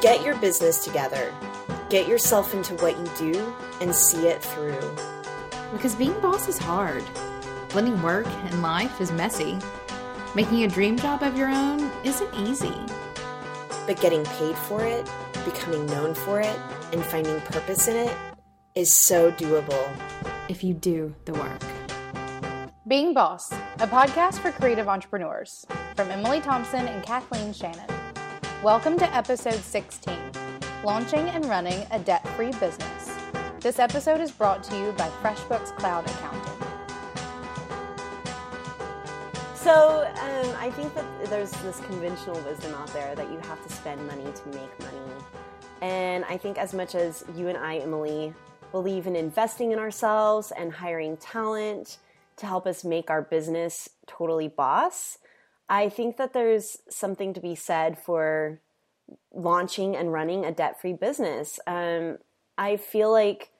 [0.00, 1.30] Get your business together.
[1.90, 4.96] Get yourself into what you do and see it through.
[5.72, 7.04] Because being boss is hard.
[7.68, 9.58] Blending work and life is messy.
[10.34, 12.74] Making a dream job of your own isn't easy.
[13.86, 15.06] But getting paid for it,
[15.44, 16.58] becoming known for it,
[16.94, 18.16] and finding purpose in it
[18.74, 19.86] is so doable.
[20.48, 21.62] If you do the work.
[22.88, 27.99] Being Boss, a podcast for creative entrepreneurs from Emily Thompson and Kathleen Shannon.
[28.62, 30.14] Welcome to episode 16
[30.84, 33.16] Launching and Running a Debt Free Business.
[33.60, 36.52] This episode is brought to you by FreshBooks Cloud Accounting.
[39.54, 43.72] So um, I think that there's this conventional wisdom out there that you have to
[43.72, 45.24] spend money to make money.
[45.80, 48.34] And I think as much as you and I, Emily,
[48.72, 51.96] believe in investing in ourselves and hiring talent
[52.36, 55.16] to help us make our business totally boss,
[55.70, 58.60] I think that there's something to be said for
[59.32, 61.60] launching and running a debt free business.
[61.64, 62.18] Um,
[62.58, 63.50] I feel like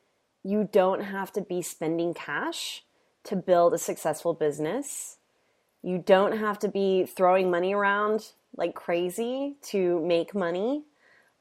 [0.43, 2.83] you don't have to be spending cash
[3.25, 5.19] to build a successful business.
[5.83, 10.83] You don't have to be throwing money around like crazy to make money.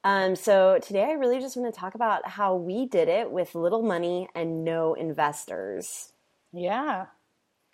[0.04, 3.56] Um, so today I really just want to talk about how we did it with
[3.56, 6.14] little money and no investors.
[6.54, 7.08] Yeah.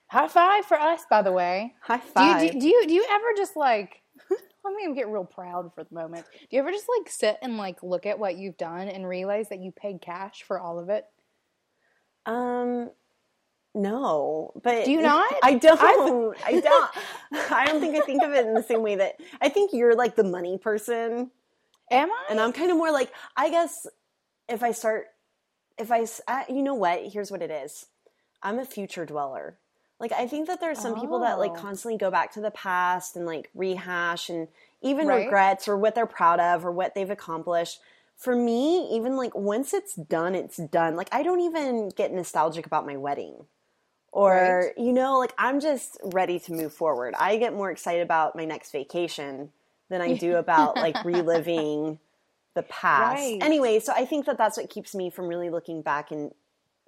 [0.07, 1.73] High five for us, by the way.
[1.81, 2.51] High Do you, five.
[2.53, 5.93] do, do you do you ever just like let me get real proud for the
[5.93, 6.25] moment.
[6.49, 9.49] Do you ever just like sit and like look at what you've done and realize
[9.49, 11.05] that you paid cash for all of it?
[12.25, 12.89] um,
[13.75, 15.31] no, but Do you not?
[15.43, 15.79] I don't.
[15.81, 16.91] I don't.
[17.51, 19.95] I don't think I think of it in the same way that I think you're
[19.95, 21.29] like the money person.
[21.91, 22.25] Am I?
[22.29, 23.85] And I'm kind of more like, I guess
[24.47, 25.07] if I start,
[25.77, 27.01] if I, uh, you know what?
[27.11, 27.85] Here's what it is.
[28.41, 29.59] I'm a future dweller.
[29.99, 31.59] Like, I think that there's some people that like Oh.
[31.61, 34.47] constantly go back to the past and like rehash and
[34.81, 35.23] even Right.
[35.25, 37.79] regrets or what they're proud of or what they've accomplished.
[38.17, 40.95] For me, even like once it's done, it's done.
[40.95, 43.45] Like, I don't even get nostalgic about my wedding.
[44.11, 47.15] Or, you know, like I'm just ready to move forward.
[47.17, 49.51] I get more excited about my next vacation
[49.89, 51.99] than I do about like reliving
[52.53, 53.21] the past.
[53.21, 53.39] Right.
[53.41, 56.31] Anyway, so I think that that's what keeps me from really looking back and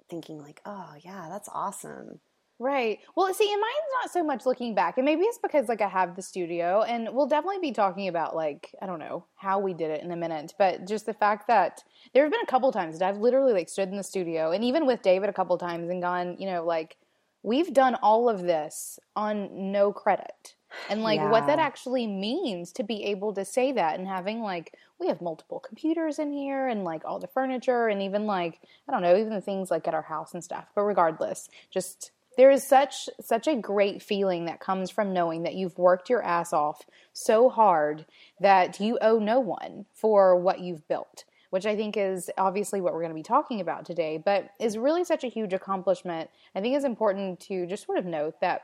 [0.08, 2.20] thinking like, "Oh, yeah, that's awesome."
[2.60, 2.98] Right.
[3.14, 5.86] Well, see, and mine's not so much looking back, and maybe it's because like I
[5.86, 9.74] have the studio, and we'll definitely be talking about like I don't know how we
[9.74, 12.72] did it in a minute, but just the fact that there have been a couple
[12.72, 15.56] times that I've literally like stood in the studio, and even with David a couple
[15.56, 16.96] times, and gone, you know, like
[17.44, 20.56] we've done all of this on no credit,
[20.90, 24.74] and like what that actually means to be able to say that, and having like
[24.98, 28.92] we have multiple computers in here, and like all the furniture, and even like I
[28.92, 30.66] don't know, even the things like at our house and stuff.
[30.74, 35.56] But regardless, just there is such such a great feeling that comes from knowing that
[35.56, 38.06] you've worked your ass off so hard
[38.40, 42.94] that you owe no one for what you've built which i think is obviously what
[42.94, 46.60] we're going to be talking about today but is really such a huge accomplishment i
[46.60, 48.62] think it's important to just sort of note that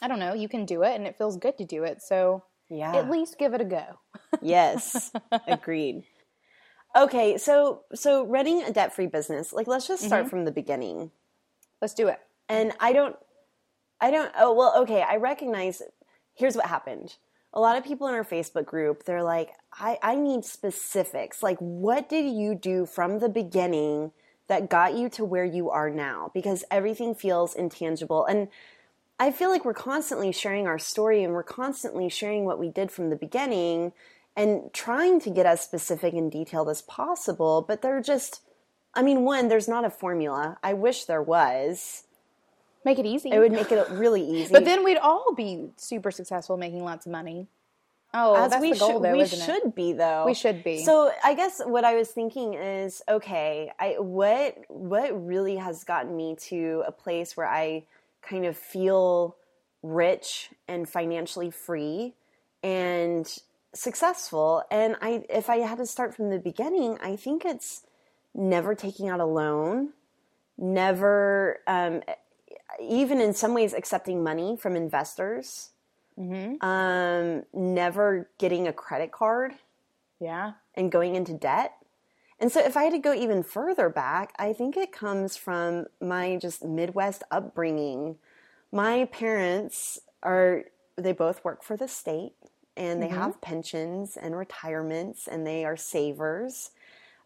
[0.00, 2.42] i don't know you can do it and it feels good to do it so
[2.70, 2.94] Yeah.
[2.94, 3.98] at least give it a go
[4.40, 5.12] yes.
[5.46, 6.04] Agreed.
[6.96, 10.30] Okay, so so running a debt-free business, like let's just start mm-hmm.
[10.30, 11.10] from the beginning.
[11.80, 13.16] let's do it And I don't,
[14.00, 15.82] I don't, oh, well, okay, I recognize,
[16.34, 17.16] here's what happened.
[17.52, 21.42] A lot of people in our Facebook group, they're like, I, I need specifics.
[21.42, 24.12] Like, what did you do from the beginning
[24.48, 26.30] that got you to where you are now?
[26.34, 28.24] Because everything feels intangible.
[28.26, 28.48] And
[29.18, 32.90] I feel like we're constantly sharing our story and we're constantly sharing what we did
[32.90, 33.92] from the beginning
[34.36, 37.64] and trying to get as specific and detailed as possible.
[37.66, 38.42] But they're just,
[38.92, 40.58] I mean, one, there's not a formula.
[40.62, 42.02] I wish there was.
[42.84, 44.52] Make it easy It would make it really easy.
[44.52, 47.48] but then we'd all be super successful making lots of money
[48.14, 50.24] oh as that's we the goal should, though we isn't it should be though.
[50.24, 50.84] We should be.
[50.84, 56.16] So I guess what I was thinking is, okay, I what what really has gotten
[56.16, 57.84] me to a place where I
[58.22, 59.36] kind of feel
[59.82, 62.14] rich and financially free
[62.62, 63.30] and
[63.74, 64.62] successful.
[64.70, 67.82] And I if I had to start from the beginning, I think it's
[68.34, 69.90] never taking out a loan,
[70.56, 72.02] never um,
[72.80, 75.70] even in some ways accepting money from investors
[76.60, 79.52] um, never getting a credit card
[80.20, 81.74] yeah and going into debt.
[82.40, 85.86] And so, if I had to go even further back, I think it comes from
[86.00, 88.16] my just Midwest upbringing.
[88.72, 90.64] My parents are,
[90.96, 92.32] they both work for the state
[92.76, 96.72] and they have pensions and retirements and they are savers.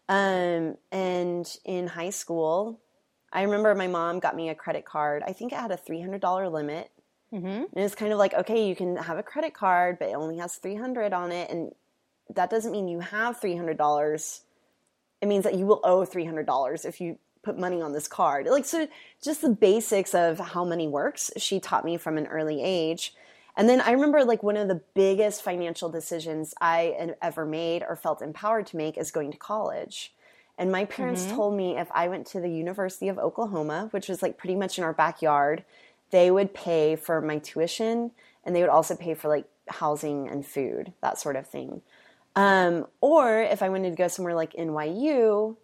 [0.07, 2.79] Um, and in high school,
[3.31, 5.23] I remember my mom got me a credit card.
[5.25, 6.91] I think it had a $300 limit.
[7.33, 7.47] Mm-hmm.
[7.47, 10.37] And it's kind of like, okay, you can have a credit card, but it only
[10.37, 11.49] has 300 on it.
[11.51, 11.73] And
[12.35, 14.41] that doesn't mean you have $300.
[15.21, 18.47] It means that you will owe $300 if you put money on this card.
[18.47, 18.87] Like, so
[19.23, 23.13] just the basics of how money works, she taught me from an early age.
[23.55, 27.95] And then I remember like one of the biggest financial decisions I ever made or
[27.95, 30.13] felt empowered to make is going to college.
[30.59, 31.35] And my parents mm-hmm.
[31.35, 34.77] told me if I went to the University of Oklahoma, which was like pretty much
[34.77, 35.63] in our backyard,
[36.11, 38.11] they would pay for my tuition
[38.43, 41.81] and they would also pay for like housing and food, that sort of thing.
[42.35, 45.55] Um, or if I wanted to go somewhere like NYU,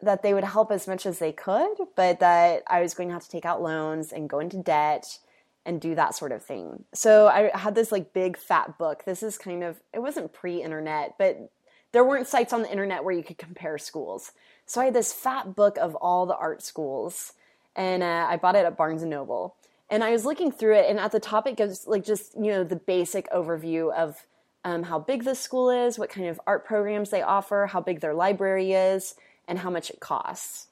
[0.00, 3.12] that they would help as much as they could, but that I was going to
[3.12, 5.18] have to take out loans and go into debt
[5.66, 6.84] and do that sort of thing.
[6.94, 9.04] So I had this like big fat book.
[9.04, 11.50] This is kind of, it wasn't pre internet, but
[11.92, 14.32] there weren't sites on the internet where you could compare schools.
[14.66, 17.32] So I had this fat book of all the art schools
[17.78, 19.54] and uh, I bought it at Barnes and Noble.
[19.88, 22.50] And I was looking through it, and at the top it gives like just you
[22.50, 24.26] know the basic overview of
[24.64, 28.00] um, how big the school is, what kind of art programs they offer, how big
[28.00, 29.14] their library is,
[29.46, 30.66] and how much it costs.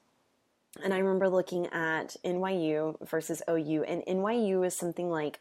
[0.84, 5.38] And I remember looking at NYU versus OU, and NYU is something like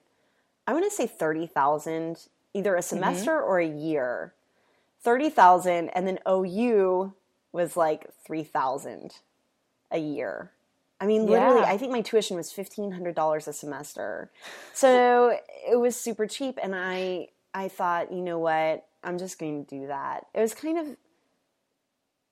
[0.66, 2.88] I want to say thirty thousand, either a mm-hmm.
[2.88, 3.50] semester mm-hmm.
[3.50, 4.33] or a year.
[5.06, 7.13] Thirty thousand, and then OU
[7.52, 9.13] was like three thousand
[9.92, 10.52] a year.
[11.00, 11.72] I mean, literally, yeah.
[11.72, 14.31] I think my tuition was fifteen hundred dollars a semester,
[14.74, 15.38] so
[15.69, 16.57] it was super cheap.
[16.62, 20.25] And I, I thought, you know what, I'm just going to do that.
[20.34, 20.98] It was kind of,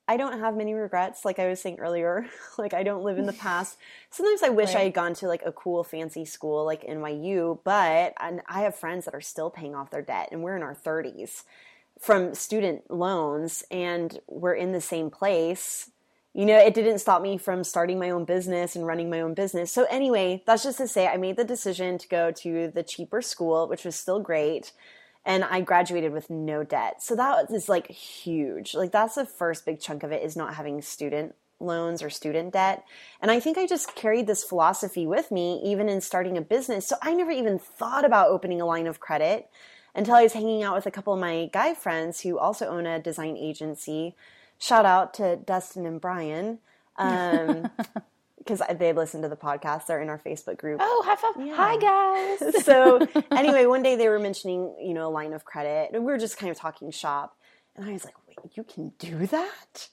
[0.08, 2.26] I don't have many regrets, like I was saying earlier.
[2.58, 3.78] like I don't live in the past.
[4.10, 4.78] Sometimes I wish right.
[4.78, 9.06] I had gone to like a cool, fancy school like NYU, but I have friends
[9.06, 11.44] that are still paying off their debt, and we're in our thirties
[12.04, 15.90] from student loans, and we're in the same place
[16.34, 19.36] you know, it didn't stop me from starting my own business and running my own
[19.36, 19.72] business.
[19.72, 23.22] So, anyway, that's just to say I made the decision to go to the cheaper
[23.22, 24.72] school, which was still great.
[25.26, 27.04] And I graduated with no debt.
[27.04, 28.74] So, that is like huge.
[28.74, 32.52] Like, that's the first big chunk of it is not having student loans or student
[32.54, 32.84] debt.
[33.22, 36.88] And I think I just carried this philosophy with me even in starting a business.
[36.88, 39.48] So, I never even thought about opening a line of credit
[39.96, 42.86] until I was hanging out with a couple of my guy friends who also own
[42.86, 44.16] a design agency
[44.58, 46.60] shout out to Dustin and Brian.
[46.98, 47.70] Um,
[48.38, 49.86] because they listen to the podcast.
[49.86, 50.80] They're in our Facebook group.
[50.82, 51.34] Oh, high five.
[51.40, 51.56] Yeah.
[51.56, 52.66] Hi, guys.
[52.66, 56.12] so, anyway, one day they were mentioning, you know, a line of credit, and we
[56.12, 57.38] were just kind of talking shop.
[57.78, 59.88] And I was like, wait, you can do that?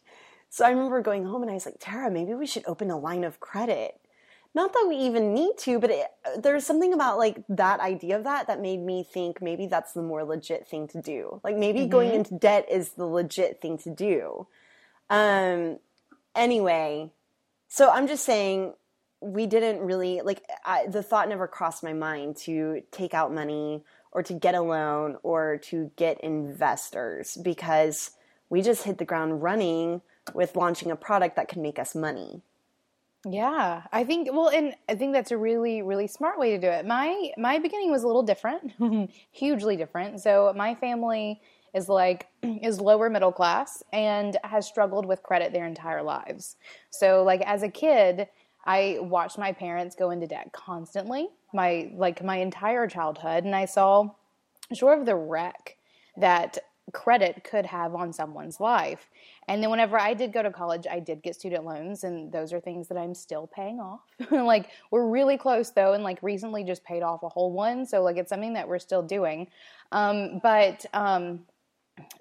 [0.49, 2.99] So I remember going home and I was like, Tara, maybe we should open a
[2.99, 4.01] line of credit.
[4.53, 6.07] Not that we even need to, but it,
[6.39, 10.03] there's something about like that idea of that that made me think maybe that's the
[10.03, 11.41] more legit thing to do.
[11.45, 11.91] Like maybe mm-hmm.
[11.91, 14.49] going into debt is the legit thing to do.
[15.09, 15.79] Um,
[16.35, 17.13] anyway,
[17.69, 18.75] so I'm just saying
[19.21, 23.85] we didn't really like I, the thought never crossed my mind to take out money
[24.13, 28.13] or to get a loan or to get investors because
[28.49, 30.01] we just hit the ground running
[30.35, 32.43] with launching a product that can make us money.
[33.27, 36.69] Yeah, I think well, and I think that's a really, really smart way to do
[36.69, 36.87] it.
[36.87, 38.73] My my beginning was a little different,
[39.31, 40.21] hugely different.
[40.21, 41.43] So my family
[41.75, 46.57] is like is lower middle class and has struggled with credit their entire lives.
[46.89, 48.27] So like as a kid,
[48.65, 53.67] I watched my parents go into debt constantly, my like my entire childhood, and I
[53.67, 54.09] saw
[54.73, 55.77] sort of the wreck
[56.17, 56.57] that
[56.93, 59.11] credit could have on someone's life.
[59.49, 62.53] And then whenever I did go to college, I did get student loans and those
[62.53, 64.01] are things that I'm still paying off.
[64.31, 68.03] like we're really close though and like recently just paid off a whole one, so
[68.03, 69.47] like it's something that we're still doing.
[69.93, 71.41] Um, but um,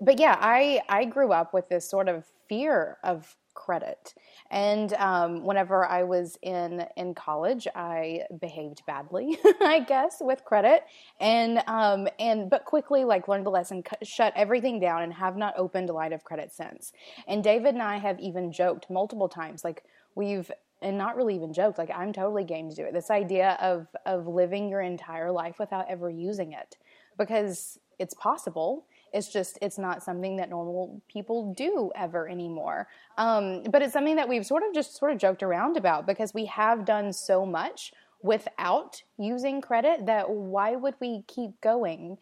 [0.01, 4.13] but yeah, I I grew up with this sort of fear of credit,
[4.49, 10.83] and um, whenever I was in in college, I behaved badly, I guess, with credit,
[11.19, 15.53] and um, and but quickly like learned the lesson, shut everything down, and have not
[15.57, 16.93] opened a line of credit since.
[17.27, 19.83] And David and I have even joked multiple times, like
[20.15, 20.49] we've
[20.81, 22.93] and not really even joked like i'm totally game to do it.
[22.93, 26.77] This idea of of living your entire life without ever using it.
[27.17, 32.87] Because it's possible it's just it's not something that normal people do ever anymore.
[33.17, 36.33] Um, but it's something that we've sort of just sort of joked around about because
[36.33, 42.17] we have done so much without using credit that why would we keep going,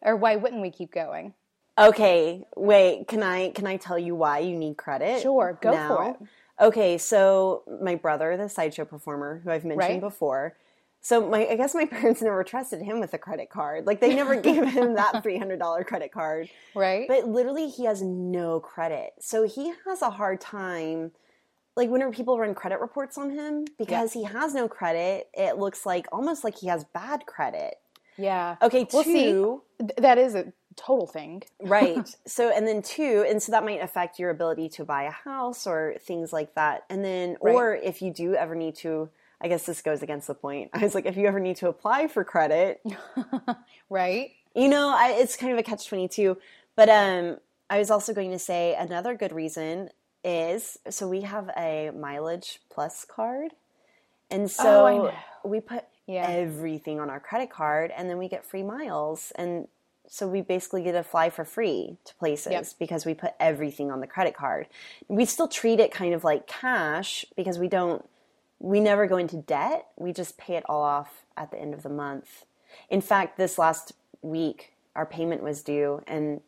[0.00, 1.34] or why wouldn't we keep going?
[1.78, 3.08] Okay, wait.
[3.08, 5.22] Can I can I tell you why you need credit?
[5.22, 5.88] Sure, go now?
[5.88, 6.16] for it.
[6.60, 10.00] Okay, so my brother, the sideshow performer who I've mentioned right?
[10.00, 10.56] before,
[11.02, 13.86] so my I guess my parents never trusted him with a credit card.
[13.86, 16.48] Like they never gave him that three hundred dollar credit card.
[16.74, 17.06] Right.
[17.06, 19.12] But literally he has no credit.
[19.20, 21.12] So he has a hard time
[21.76, 24.28] like whenever people run credit reports on him, because yeah.
[24.28, 27.76] he has no credit, it looks like almost like he has bad credit.
[28.18, 28.56] Yeah.
[28.60, 29.62] Okay, well, two.
[29.80, 31.42] See, that is a total thing.
[31.62, 32.14] right.
[32.26, 35.66] So, and then two, and so that might affect your ability to buy a house
[35.66, 36.84] or things like that.
[36.90, 37.54] And then, Right.
[37.54, 39.08] or if you do ever need to,
[39.42, 40.70] I guess this goes against the point.
[40.72, 42.80] I was like, if you ever need to apply for credit,
[43.90, 44.30] Right?
[44.54, 46.36] you know, I, it's kind of a catch 22.
[46.76, 49.90] But um, I was also going to say another good reason
[50.24, 53.50] is so we have a mileage plus card.
[54.30, 55.10] And so
[55.44, 56.26] Oh, we put Yeah.
[56.28, 59.32] everything on our credit card and then we get free miles.
[59.34, 59.66] And
[60.08, 62.66] so we basically get to fly for free to places Yep.
[62.78, 64.68] because we put everything on the credit card.
[65.08, 68.04] We still treat it kind of like cash because we don't,
[68.62, 69.88] we never go into debt.
[69.96, 72.46] We just pay it all off at the end of the month.
[72.88, 73.92] In fact, this last
[74.22, 76.40] week, our payment was due and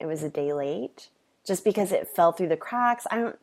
[0.00, 1.08] it was a day late
[1.46, 3.06] just because it fell through the cracks.
[3.10, 3.38] I don't,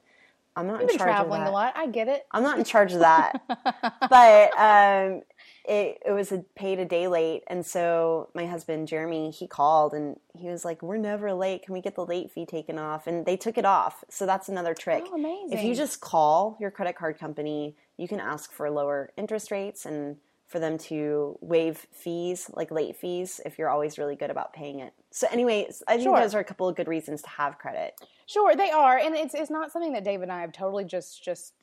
[0.56, 1.52] I'm not You've in charge traveling of that.
[1.52, 1.74] a lot.
[1.78, 2.26] I get it.
[2.32, 3.40] I'm not in charge of that.
[4.10, 5.22] but um,
[5.64, 7.44] it, it was a, paid a day late.
[7.46, 11.64] And so my husband, Jeremy, he called and he was like, We're never late.
[11.64, 13.06] Can we get the late fee taken off?
[13.06, 14.04] And they took it off.
[14.10, 15.04] So that's another trick.
[15.08, 15.56] Oh, amazing.
[15.56, 19.86] If you just call your credit card company, you can ask for lower interest rates
[19.86, 24.54] and for them to waive fees, like late fees, if you're always really good about
[24.54, 24.94] paying it.
[25.12, 26.20] So, anyways, I think Sure.
[26.20, 27.96] those are a couple of good reasons to have credit.
[28.27, 31.22] Sure, they are, and it's it's not something that Dave and I have totally just
[31.24, 31.54] just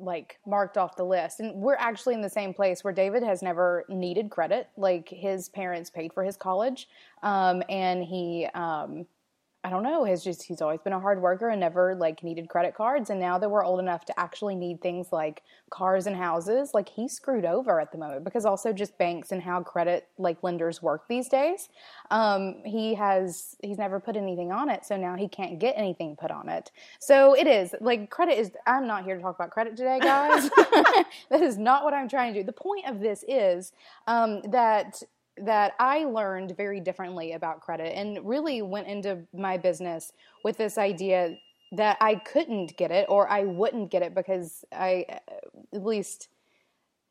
[0.00, 1.38] like marked off the list.
[1.38, 4.68] And we're actually in the same place where David has never needed credit.
[4.76, 6.88] Like his parents paid for his college,
[7.22, 8.46] um, and he.
[8.54, 9.06] Um,
[9.64, 10.04] I don't know.
[10.04, 13.08] Has just he's always been a hard worker and never like needed credit cards.
[13.08, 16.86] And now that we're old enough to actually need things like cars and houses, like
[16.86, 20.82] he's screwed over at the moment because also just banks and how credit like lenders
[20.82, 21.70] work these days.
[22.10, 26.14] Um, he has he's never put anything on it, so now he can't get anything
[26.14, 26.70] put on it.
[26.98, 28.50] So it is like credit is.
[28.66, 30.50] I'm not here to talk about credit today, guys.
[31.30, 32.44] that is not what I'm trying to do.
[32.44, 33.72] The point of this is
[34.06, 35.02] um, that
[35.38, 40.12] that I learned very differently about credit and really went into my business
[40.44, 41.36] with this idea
[41.72, 45.06] that I couldn't get it or I wouldn't get it because I
[45.72, 46.28] at least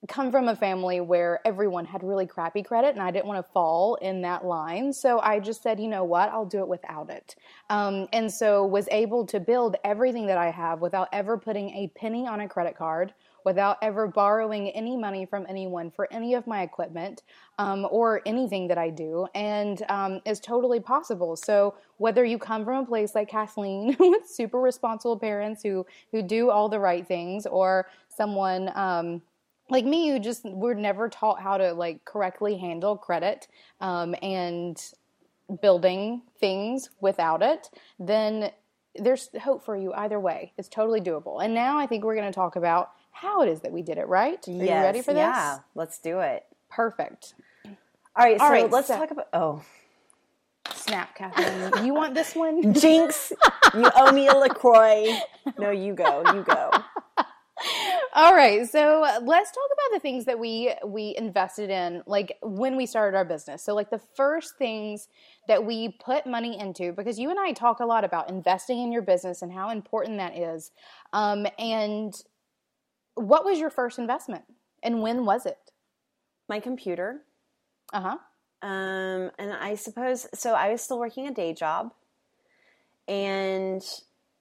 [0.08, 3.52] come from a family where everyone had really crappy credit and I didn't want to
[3.54, 4.92] fall in that line.
[4.92, 7.36] So I just said, you know what, I'll do it without it.
[7.70, 11.92] Um, and so was able to build everything that I have without ever putting a
[11.96, 13.14] penny on a credit card,
[13.46, 17.24] without ever borrowing any money from anyone for any of my equipment
[17.60, 19.28] um, or anything that I do.
[19.36, 21.36] And um, is totally possible.
[21.36, 26.22] So whether you come from a place like Kathleen with super responsible parents who, who
[26.22, 29.22] do all the right things or someone, um,
[29.70, 33.48] like me who just were never taught how to like correctly handle credit
[33.82, 34.94] um, and
[35.62, 37.70] building things without it
[38.00, 38.52] then
[38.96, 42.32] there's hope for you either way it's totally doable and now i think we're going
[42.32, 45.14] to talk about how it is that we did it right are you ready for
[45.14, 46.44] this Yeah, let's do it.
[46.70, 47.34] perfect
[48.16, 49.28] All right, All so right, let's so- talk about.
[49.34, 49.64] Oh,
[50.74, 53.32] snap kathleen you want this one Jinx,
[53.74, 55.18] you owe me a LaCroix.
[55.58, 56.72] No, you go, you go.
[58.16, 62.76] All right, so let's talk about the things that we we invested in, like when
[62.76, 63.64] we started our business.
[63.64, 65.08] So, like the first things
[65.48, 68.92] that we put money into, because you and I talk a lot about investing in
[68.92, 70.72] your business and how important that is.
[71.14, 72.14] Um, and
[73.16, 74.44] what was your first investment,
[74.82, 75.72] and when was it?
[76.50, 77.22] My computer.
[77.92, 78.18] Uh huh.
[78.62, 80.54] Um, and I suppose so.
[80.54, 81.94] I was still working a day job,
[83.08, 83.84] and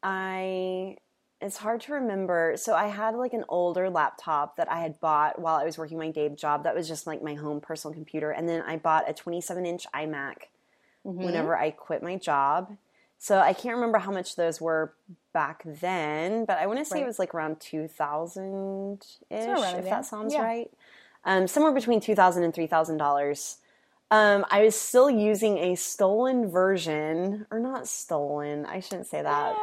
[0.02, 0.97] I.
[1.41, 2.55] It's hard to remember.
[2.57, 5.99] So I had like an older laptop that I had bought while I was working
[5.99, 6.62] my day job.
[6.62, 9.87] That was just like my home personal computer, and then I bought a 27 inch
[9.93, 10.35] iMac
[11.02, 12.76] whenever I quit my job.
[13.23, 14.95] So I can't remember how much those were
[15.33, 17.05] back then, but I want to say Right.
[17.05, 20.43] it was like around 2000 ish, if that sounds Yeah.
[20.43, 20.73] right.
[21.23, 23.59] Um, somewhere between $2,000 and $3,000.
[24.11, 29.57] Um, I was still using a stolen version, or not stolen, I shouldn't say that.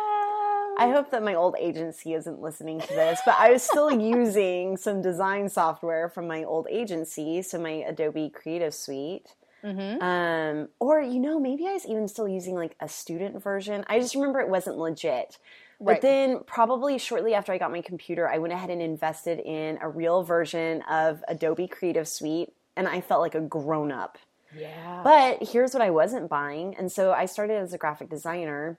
[0.78, 4.78] I hope that my old agency isn't listening to this, but I was still using
[4.78, 9.36] some design software from my old agency, so my Adobe Creative Suite.
[9.64, 10.02] Mm-hmm.
[10.02, 13.86] Um, or you know, maybe I was even still using like a student version.
[13.88, 15.38] I just remember it wasn't legit.
[15.82, 19.80] But then, probably shortly after I got my computer, I went ahead and invested in
[19.82, 24.18] a real version of Adobe Creative Suite, and I felt like a grown up.
[24.54, 25.02] Yeah.
[25.04, 26.76] But here's what I wasn't buying.
[26.76, 28.78] And so I started as a graphic designer.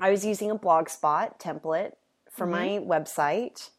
[0.00, 1.92] I was using a Blogspot template
[2.30, 3.70] for my website.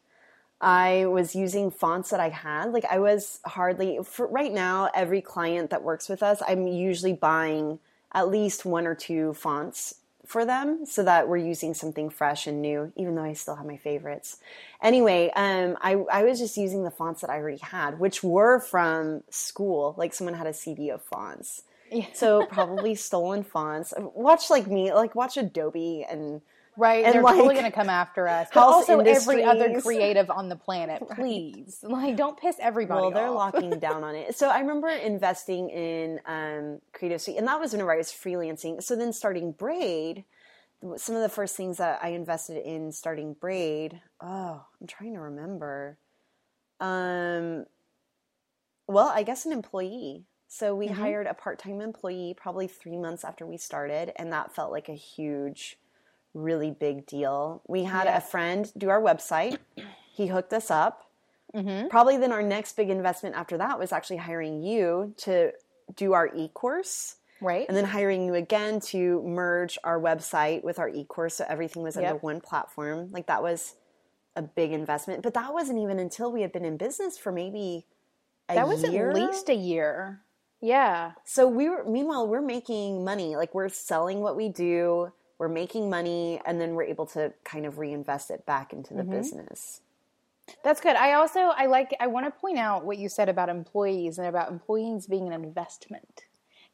[0.64, 2.72] I was using fonts that I had.
[2.72, 7.12] Like I was hardly for right now every client that works with us, I'm usually
[7.12, 7.78] buying
[8.12, 12.62] at least one or two fonts for them so that we're using something fresh and
[12.62, 14.38] new even though I still have my favorites.
[14.82, 18.58] Anyway, um I I was just using the fonts that I already had, which were
[18.58, 19.94] from school.
[19.98, 21.62] Like someone had a CD of fonts.
[21.92, 22.06] Yeah.
[22.14, 23.92] So probably stolen fonts.
[23.98, 26.40] Watch like me, like watch Adobe and
[26.76, 28.48] Right, And, they're like, totally going to come after us.
[28.52, 31.78] But also every other creative on the planet, please.
[31.82, 34.36] Like, don't piss everybody well, they're locking down on it.
[34.36, 38.82] So I remember investing in um, Creative Suite, and that was whenever I was freelancing.
[38.82, 40.24] So then starting Braid,
[40.96, 44.00] some of the first things that I invested in starting Braid.
[44.20, 45.98] Oh, I'm trying to remember.
[46.80, 47.66] Um,
[48.86, 50.24] well, I guess an employee.
[50.46, 54.70] So we hired a part-time employee probably three months after we started, and that felt
[54.70, 55.78] like a huge,
[56.34, 57.62] really big deal.
[57.66, 58.18] We had Yeah.
[58.18, 59.58] a friend do our website.
[60.12, 61.04] He hooked us up.
[61.54, 61.88] Mm-hmm.
[61.88, 65.52] Probably then our next big investment after that was actually hiring you to
[65.94, 67.66] do our e-course right?
[67.68, 71.96] and then hiring you again to merge our website with our e-course so everything was
[71.96, 72.22] under Yep.
[72.22, 73.10] one platform.
[73.12, 73.74] Like that was
[74.34, 77.86] a big investment, but that wasn't even until we had been in business for maybe
[78.48, 79.10] a that was year.
[79.10, 80.22] at least a year.
[80.60, 81.12] Yeah.
[81.24, 83.36] So we were meanwhile we're making money.
[83.36, 87.66] Like we're selling what we do, we're making money and then we're able to kind
[87.66, 89.04] of reinvest it back into the Mm-hmm.
[89.04, 89.80] business.
[90.62, 90.96] That's good.
[90.96, 94.26] I also I like I want to point out what you said about employees and
[94.28, 96.24] about employees being an investment.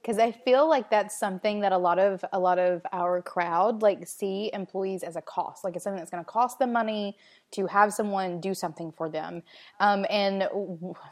[0.04, 3.82] Cuz I feel like that's something that a lot of a lot of our crowd
[3.82, 5.62] like see employees as a cost.
[5.64, 7.16] Like it's something that's going to cost them money
[7.52, 9.42] to have someone do something for them.
[9.78, 10.48] Um, and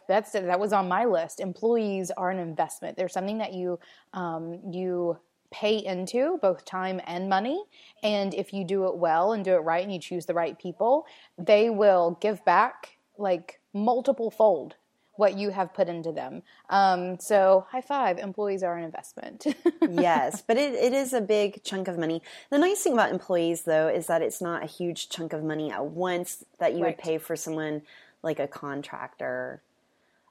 [0.08, 1.40] that's that was on my list.
[1.40, 2.96] Employees are an investment.
[2.96, 3.78] They're something that you
[4.14, 5.18] um, you
[5.50, 7.62] pay into both time and money.
[8.02, 10.58] And if you do it well and do it right and you choose the right
[10.58, 14.76] people, they will give back like multiple fold
[15.16, 16.42] what you have put into them.
[16.70, 19.46] Um, so high five, employees are an investment.
[19.90, 22.22] yes, but it, it is a big chunk of money.
[22.50, 25.72] The nice thing about employees, though, is that it's not a huge chunk of money
[25.72, 26.96] at once that you Right.
[26.96, 27.82] would pay for someone
[28.22, 29.60] like a contractor.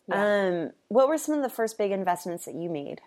[0.10, 3.02] Um, what were some of the first big investments that you made?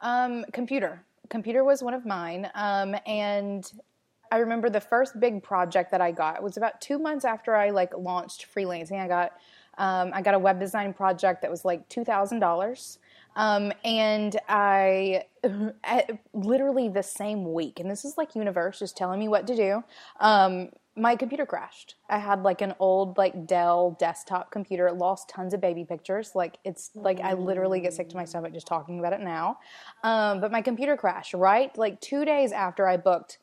[0.00, 1.02] Um, computer.
[1.32, 2.50] Computer was one of mine.
[2.54, 3.64] Um, and
[4.30, 7.70] I remember the first big project that I got was about two months after I
[7.70, 9.00] like launched freelancing.
[9.00, 9.32] I got
[9.78, 12.98] um, I got a web design project that was like two thousand dollars.
[13.34, 15.24] Um, and I
[16.34, 19.82] literally the same week, and this is like universe just telling me what to do.
[20.20, 21.94] Um, my computer crashed.
[22.10, 24.86] I had like an old like Dell desktop computer.
[24.88, 26.32] It lost tons of baby pictures.
[26.34, 29.58] Like it's like I literally get sick to my stomach just talking about it now.
[30.02, 33.38] Um, but my computer crashed right like two days after I booked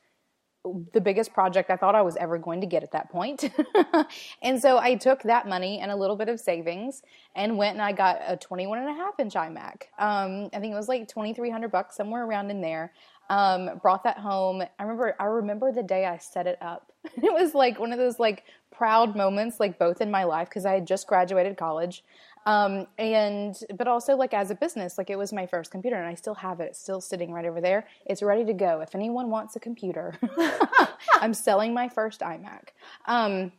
[0.93, 3.49] the biggest project I thought I was ever going to get at that point.
[4.41, 7.01] and so I took that money and a little bit of savings
[7.35, 9.83] and went and I got a 21 and a half inch iMac.
[9.97, 12.91] Um, I think it was like 2300 bucks, somewhere around in there.
[13.29, 14.61] Um, brought that home.
[14.61, 16.91] I remember, I remember the day I set it up.
[17.03, 20.65] it was like one of those like proud moments, like both in my life, because
[20.65, 22.03] I had just graduated college.
[22.45, 26.07] Um, and, but also like as a business, like it was my first computer and
[26.07, 26.69] I still have it.
[26.69, 27.87] It's still sitting right over there.
[28.05, 28.79] It's ready to go.
[28.79, 30.15] If anyone wants a computer,
[31.13, 32.69] I'm selling my first iMac.
[33.05, 33.51] Um,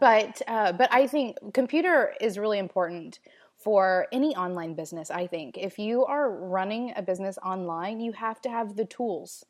[0.00, 3.20] but uh, but I think computer is really important
[3.64, 5.10] for any online business.
[5.10, 9.44] I think if you are running a business online, you have to have the tools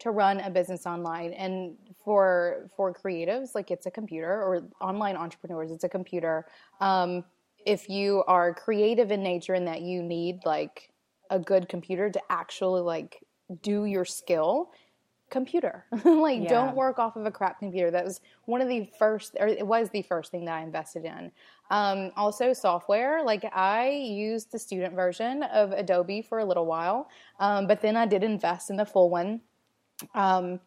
[0.00, 1.32] to run a business online.
[1.32, 6.46] And for for creatives, like it's a computer, or online entrepreneurs, it's a computer.
[6.80, 7.24] Um,
[7.66, 10.90] if you are creative in nature and that you need like
[11.30, 13.22] a good computer to actually like
[13.62, 14.72] do your skill
[15.30, 16.48] computer like Yeah.
[16.48, 19.66] don't work off of a crap computer that was one of the first or it
[19.66, 21.30] was the first thing that i invested in
[21.70, 27.08] um, also software like i used the student version of adobe for a little while
[27.38, 29.40] um, but then i did invest in the full one.
[30.14, 30.60] Um,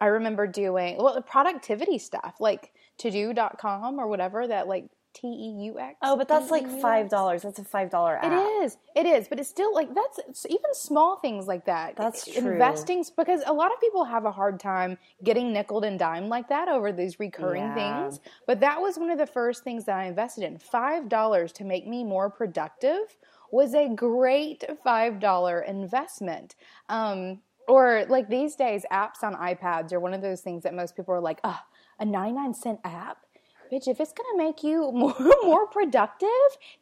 [0.00, 6.16] i remember doing well the productivity stuff like TeuxDeux.com or whatever that like t-e-u-x Oh,
[6.16, 6.82] but that's like T E U X.
[6.82, 7.42] five dollars.
[7.42, 8.24] That's a five dollar app.
[8.24, 8.76] It is.
[8.96, 9.28] It is.
[9.28, 11.96] But it's still like that's even small things like that.
[11.96, 12.52] That's true.
[12.52, 16.48] Investing because a lot of people have a hard time getting nickel and dime like
[16.48, 17.74] that over these recurring Yeah.
[17.74, 18.20] things.
[18.46, 20.58] But that was one of the first things that I invested in.
[20.58, 23.16] Five dollars to make me more productive
[23.50, 26.54] was a great five dollar investment.
[26.88, 30.96] Um, or like these days, apps on iPads are one of those things that most
[30.96, 31.64] people are like, ah,
[32.00, 33.18] a 99 cent app?
[33.72, 36.28] Bitch, if it's gonna make you more more productive,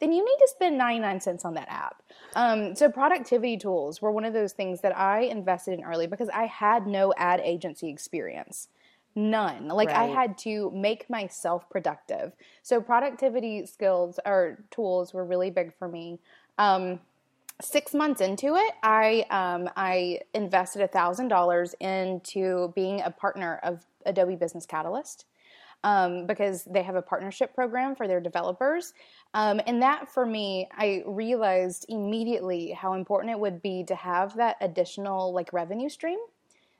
[0.01, 2.03] then you need to spend 99 cents on that app.
[2.35, 6.29] Um, so productivity tools were one of those things that I invested in early because
[6.29, 8.69] I had no ad agency experience.
[9.17, 9.67] None.
[9.67, 12.33] Like I had to make myself productive.
[12.63, 16.21] So productivity skills or tools were really big for me.
[16.59, 17.01] Um,
[17.61, 23.59] six months into it, I um, I invested a thousand dollars into being a partner
[23.65, 25.27] of Adobe Business Catalyst
[25.85, 28.93] um, because they have a partnership program for their developers.
[29.35, 34.37] Um, and that for me, I realized immediately how important it would be to have
[34.37, 36.19] that additional like revenue stream.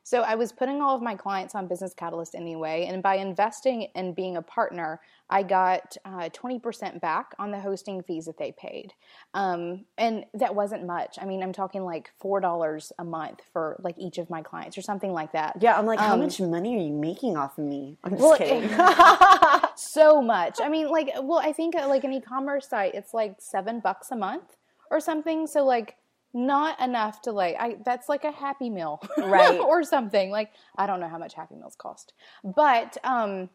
[0.03, 3.89] So I was putting all of my clients on Business Catalyst anyway, and by investing
[3.95, 8.53] and being a partner, I got uh, 20% back on the hosting fees that they
[8.53, 8.93] paid.
[9.35, 11.19] Um, and that wasn't much.
[11.21, 14.83] I mean, I'm talking like $4 a month for like each of my clients or
[14.83, 15.57] something like that.
[15.61, 17.97] Yeah, I'm like, how Um, much money are you making off of me?
[18.03, 18.69] I'm just Well, kidding.
[19.77, 20.59] so much.
[20.61, 24.11] I mean, like, well, I think uh, like an e-commerce site, it's like seven bucks
[24.11, 24.57] a month
[24.91, 25.47] or something.
[25.47, 25.97] So like,
[26.33, 29.59] not enough to like, I that's like a Happy Meal, Right.
[29.71, 30.31] or something.
[30.31, 32.13] Like, I don't know how much Happy Meals cost,
[32.45, 33.51] but um,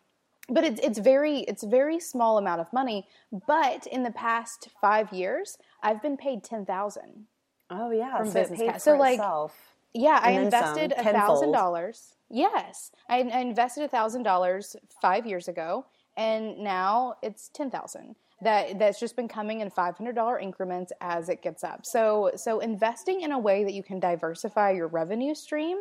[0.49, 3.07] but it's it's very it's very small amount of money.
[3.47, 7.27] But in the past five years, I've been paid ten thousand.
[7.69, 9.75] oh yeah, From so it Business paid So, like, itself.
[9.93, 12.15] Yeah, I And some, invested a thousand dollars.
[12.29, 15.85] Yes, I, I invested a thousand dollars five years ago,
[16.17, 18.15] and now it's ten thousand.
[18.41, 21.85] That that's just been coming in five hundred dollar increments as it gets up.
[21.85, 25.77] So so investing in a way that you can diversify your revenue stream,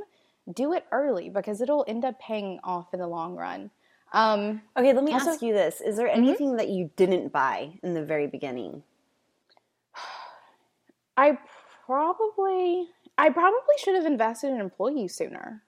[0.53, 3.71] do it early because it'll end up paying off in the long run.
[4.13, 7.73] Um, Okay, let me Also- ask you this: Is there anything that you didn't buy
[7.83, 8.85] in the very beginning?
[11.17, 11.39] I
[11.87, 12.89] probably
[13.19, 15.63] I probably should have invested in employees sooner.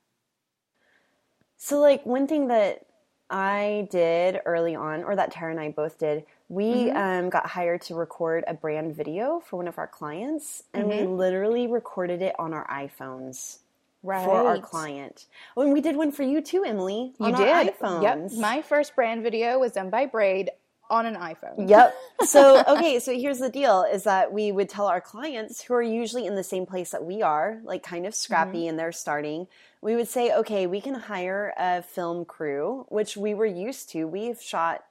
[1.57, 2.87] So, like, one thing that
[3.31, 6.97] I did early on, or that Tara and I both did, we mm-hmm.
[6.97, 10.97] um, got hired to record a brand video for one of our clients, and we
[10.97, 11.17] mm-hmm.
[11.17, 13.59] literally recorded it on our iPhones
[14.03, 15.27] for our client.
[15.57, 17.13] Oh, and we did one for you too, Emily.
[17.19, 17.75] You on did.
[17.75, 18.03] iPhones.
[18.03, 18.33] Yep.
[18.41, 20.51] My first brand video was done by Braid
[20.89, 21.69] on an iPhone.
[21.69, 21.95] Yep.
[22.25, 25.83] So, okay, so here's the deal is that we would tell our clients who are
[25.83, 28.71] usually in the same place that we are, like kind of scrappy mm-hmm.
[28.71, 29.47] and they're starting,
[29.83, 34.07] we would say, okay, we can hire a film crew, which we were used to.
[34.07, 34.83] We've shot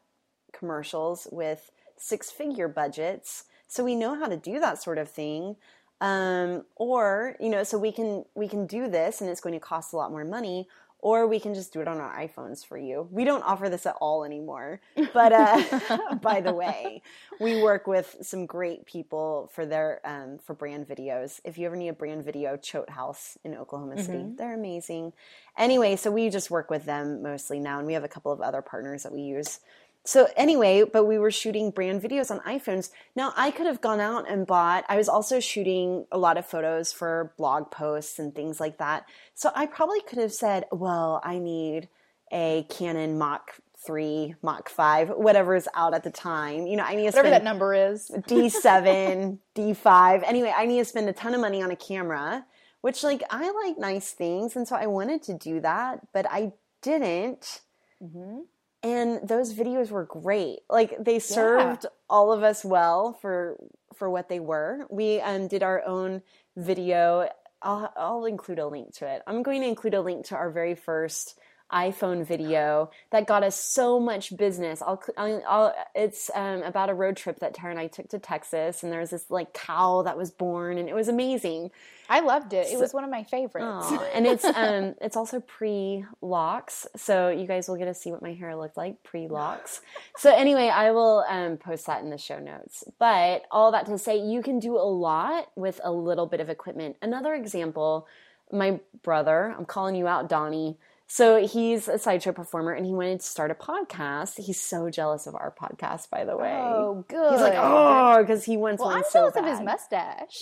[0.58, 5.56] commercials with six figure budgets, so we know how to do that sort of thing.
[6.02, 9.62] Um, or, you know, so we can we can do this and it's going to
[9.62, 10.68] cost a lot more money,
[11.06, 13.08] or we can just do it on our iPhones for you.
[13.12, 14.82] We don't offer this at all anymore.
[15.14, 17.04] But uh, by the way,
[17.40, 21.40] we work with some great people for their um, for brand videos.
[21.44, 25.14] If you ever need a brand video, Choate House in Oklahoma City, they're amazing.
[25.58, 28.42] Anyway, so we just work with them mostly now, and we have a couple of
[28.42, 29.60] other partners that we use.
[30.06, 32.92] So anyway, but we were shooting brand videos on iPhones.
[33.16, 34.86] Now I could have gone out and bought.
[34.88, 39.06] I was also shooting a lot of photos for blog posts and things like that.
[39.34, 41.90] So I probably could have said, "Well, I need
[42.32, 46.66] a Canon Mark 3, Mark 5, whatever's out at the time.
[46.66, 48.10] You know, I need to spend Whatever that number is.
[48.28, 50.24] D7, D5.
[50.26, 52.46] Anyway, I need to spend a ton of money on a camera,
[52.82, 56.54] which like I like nice things, and so I wanted to do that, but I
[56.82, 57.62] didn't.
[58.02, 58.40] Mm-hmm.
[58.86, 60.60] And those videos were great.
[60.70, 63.58] Like they served all of us well for
[63.96, 64.86] for what they were.
[64.92, 66.22] We um, did our own
[66.56, 67.28] video.
[67.64, 69.24] I'll, I'll include a link to it.
[69.26, 71.40] I'm going to include a link to our very first
[71.72, 74.82] iPhone video that got us so much business.
[74.82, 78.20] I'll, I'll, I'll it's um, about a road trip that Tara and I took to
[78.20, 81.72] Texas, and there was this like cow that was born, and it was amazing.
[82.08, 82.68] I loved it.
[82.72, 83.88] It was one of my favorites.
[83.92, 88.12] Aw, and it's um it's also pre locks, so you guys will get to see
[88.12, 89.82] what my hair looked like pre locks.
[90.18, 92.84] so anyway, I will um post that in the show notes.
[93.00, 96.50] But all that to say, you can do a lot with a little bit of
[96.50, 96.98] equipment.
[97.02, 98.08] Another example,
[98.52, 100.78] my brother, I'm calling you out, Donnie.
[101.08, 104.44] So he's a sideshow performer, and he wanted to start a podcast.
[104.44, 106.52] He's so jealous of our podcast, by the way.
[106.52, 107.32] Oh, good.
[107.32, 110.42] He's like, oh, because he wants well, one I'm so jealous of his mustache.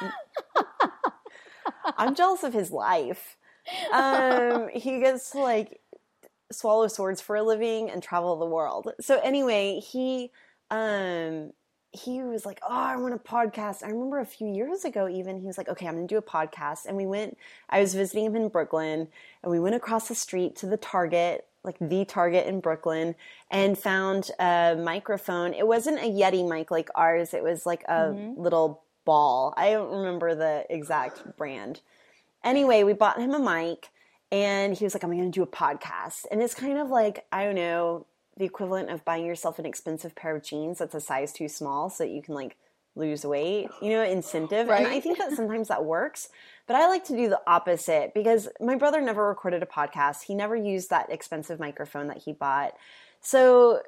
[1.98, 3.36] I'm jealous of his life.
[3.92, 5.80] Um, he gets to like
[6.52, 8.92] swallow swords for a living and travel the world.
[9.00, 10.30] So anyway, he
[10.70, 11.52] um
[11.96, 15.40] he was like, "Oh, I want a podcast." I remember a few years ago even
[15.40, 17.36] he was like, "Okay, I'm going to do a podcast." And we went
[17.70, 19.08] I was visiting him in Brooklyn
[19.42, 23.16] and we went across the street to the Target like the Target in Brooklyn
[23.50, 25.52] and found a microphone.
[25.52, 27.34] It wasn't a Yeti mic like ours.
[27.34, 28.40] It was like a mm-hmm.
[28.40, 29.52] little ball.
[29.56, 31.80] I don't remember the exact brand.
[32.44, 33.90] Anyway, we bought him a mic
[34.30, 36.26] and he was like, I'm going to do a podcast.
[36.30, 38.06] And it's kind of like, I don't know,
[38.36, 41.88] the equivalent of buying yourself an expensive pair of jeans that's a size too small
[41.88, 42.56] so that you can like
[42.96, 44.68] lose weight, you know, incentive.
[44.70, 46.28] And I think that sometimes that works.
[46.66, 50.22] But I like to do the opposite because my brother never recorded a podcast.
[50.22, 52.74] He never used that expensive microphone that he bought.
[53.20, 53.82] So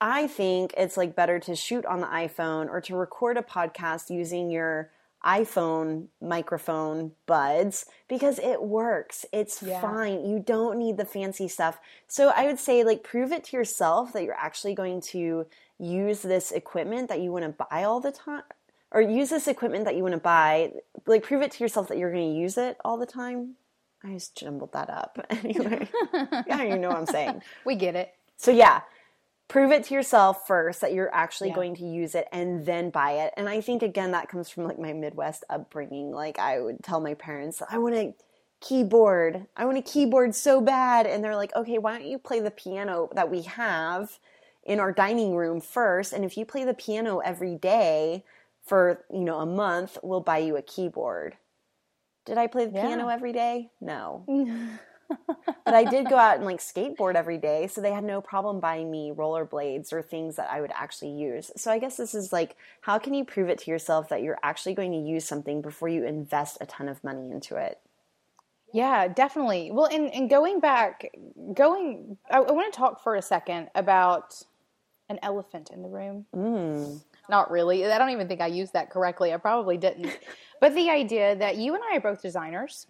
[0.00, 4.10] I think it's like better to shoot on the iPhone or to record a podcast
[4.10, 4.90] using your
[5.24, 9.26] iPhone microphone buds because it works.
[9.32, 9.80] It's Yeah.
[9.80, 10.24] fine.
[10.24, 11.78] You don't need the fancy stuff.
[12.06, 15.46] So I would say like prove it to yourself that you're actually going to
[15.78, 18.42] use this equipment that you want to buy all the time
[18.90, 20.72] or use this equipment that you want to buy.
[21.06, 23.54] Like prove it to yourself that you're going to use it all the time.
[24.04, 25.18] I just jumbled that up.
[25.30, 25.88] Anyway,
[26.46, 27.42] yeah, you know what I'm saying.
[27.64, 28.14] We get it.
[28.36, 28.82] So yeah,
[29.48, 31.54] prove it to yourself first that you're actually Yeah.
[31.54, 33.32] going to use it and then buy it.
[33.36, 36.12] And I think again that comes from like my Midwest upbringing.
[36.12, 38.14] Like I would tell my parents, I want a
[38.60, 39.46] keyboard.
[39.56, 42.50] I want a keyboard so bad and they're like, "Okay, why don't you play the
[42.50, 44.18] piano that we have
[44.64, 46.12] in our dining room first?
[46.12, 48.24] And if you play the piano every day
[48.64, 51.36] for, you know, a month, we'll buy you a keyboard."
[52.26, 52.82] Did I play the Yeah.
[52.82, 53.70] piano every day?
[53.80, 54.24] No
[55.08, 58.60] but I did go out and like skateboard every day, so they had no problem
[58.60, 61.50] buying me rollerblades or things that I would actually use.
[61.56, 64.38] So I guess this is like, how can you prove it to yourself that you're
[64.42, 67.78] actually going to use something before you invest a ton of money into it?
[68.72, 69.70] Yeah, definitely.
[69.72, 71.10] Well, and, and going back,
[71.54, 74.42] going, I, I want to talk for a second about
[75.08, 76.26] an elephant in the room.
[76.36, 77.00] Mm.
[77.30, 77.86] Not really.
[77.86, 79.32] I don't even think I used that correctly.
[79.32, 80.18] I probably didn't.
[80.60, 82.86] but the idea that you and I are both designers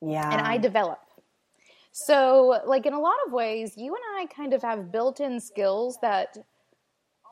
[0.00, 0.30] Yeah.
[0.30, 1.00] and I develop.
[1.92, 5.40] So, like in a lot of ways, you and I kind of have built in
[5.40, 6.36] skills that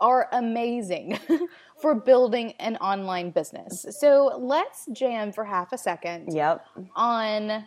[0.00, 1.18] are amazing
[1.80, 3.86] for building an online business.
[3.90, 6.64] So, let's jam for half a second Yep.
[6.96, 7.64] on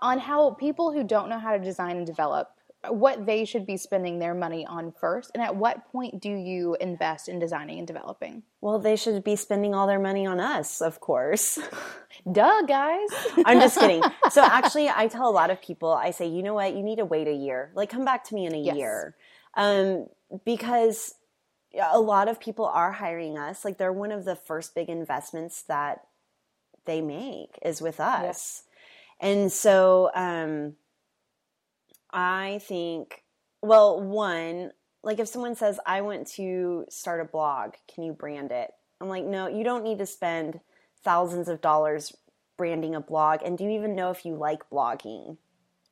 [0.00, 2.50] on how people who don't know how to design and develop
[2.88, 6.76] what they should be spending their money on first and at what point do you
[6.80, 10.80] invest in designing and developing Well, they should be spending all their money on us,
[10.80, 11.58] of course.
[12.32, 13.08] duh guys
[13.44, 14.02] I'm just kidding.
[14.30, 16.96] So actually, I tell a lot of people, I say, you know what, you need
[16.98, 17.70] to wait a year.
[17.74, 18.76] Like, come back to me in a Yes.
[18.76, 19.16] year,
[19.54, 20.06] um,
[20.44, 21.14] because
[21.80, 23.64] a lot of people are hiring us.
[23.64, 26.06] Like, they're one of the first big investments that
[26.84, 28.62] they make is with us,
[29.20, 30.74] and so um,
[32.10, 33.22] I think,
[33.62, 38.50] well, one, like if someone says, I want to start a blog, can you brand
[38.50, 38.70] it?
[39.00, 40.60] I'm like, no, you don't need to spend
[41.04, 42.16] thousands of dollars
[42.56, 43.40] branding a blog.
[43.44, 45.36] And do you even know if you like blogging?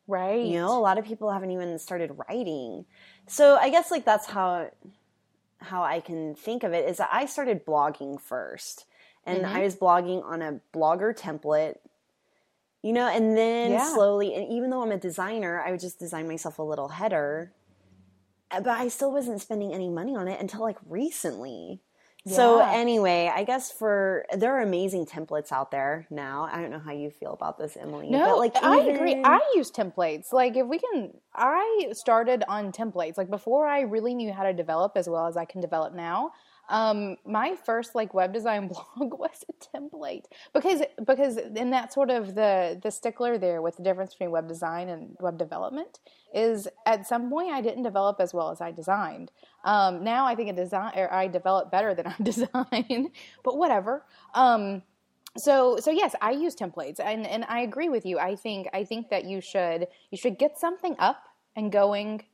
[0.08, 2.84] right You know, a lot of people haven't even started writing.
[3.26, 4.70] So I guess like that's how
[5.58, 8.86] how I can think of it is that I started blogging first.
[9.24, 9.56] And Mm-hmm.
[9.56, 11.78] I was blogging on a blogger template.
[12.86, 13.92] You know, and then Yeah.
[13.94, 17.52] slowly and even though I'm a designer, I would just design myself a little header.
[18.52, 21.80] Uh, But I still wasn't spending any money on it until like recently.
[22.28, 26.48] So anyway, I guess for there are amazing templates out there now.
[26.52, 28.10] I don't know how you feel about this, Emily.
[28.10, 32.72] no but like i agree i use templates like if we can i started on
[32.72, 35.94] templates like before i really knew how to develop as well as i can develop
[35.94, 36.32] now
[36.68, 42.10] um, my first like web design blog was a template because because in that sort
[42.10, 46.00] of the the stickler there with the difference between web design and web development
[46.34, 49.30] is at some point I didn't develop as well as I designed.
[49.64, 53.10] Um, now I think a design or I develop better than I design,
[53.44, 54.04] but whatever.
[54.34, 54.82] Um,
[55.36, 58.18] so so yes, I use templates and and I agree with you.
[58.18, 61.24] I think I think that you should you should get something up
[61.54, 62.24] and going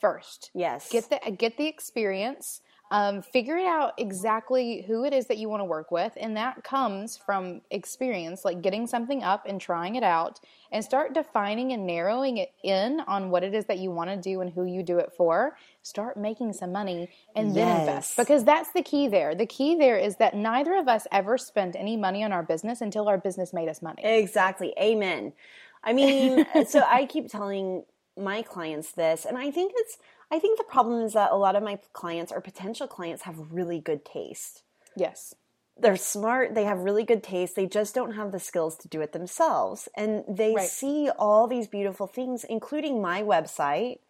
[0.00, 0.88] first Yes.
[0.90, 5.48] get the get the experience um, figure it out exactly who it is that you
[5.48, 9.94] want to work with and that comes from experience like getting something up and trying
[9.94, 10.40] it out
[10.72, 14.16] and start defining and narrowing it in on what it is that you want to
[14.16, 18.44] do and who you do it for start making some money and then invest because
[18.44, 21.96] that's the key there the key there is that neither of us ever spent any
[21.96, 24.72] money on our business until our business made us money Exactly.
[24.78, 25.32] Amen.
[25.82, 27.84] I mean, so I keep telling
[28.16, 29.98] my clients this, and I think it's,
[30.30, 33.52] I think the problem is that a lot of my clients or potential clients have
[33.52, 34.62] really good taste.
[34.96, 35.34] yes
[35.78, 39.00] They're smart, they have really good taste, they just don't have the skills to do
[39.00, 39.88] it themselves.
[39.96, 40.70] And they Right.
[40.70, 44.00] see all these beautiful things, including my website,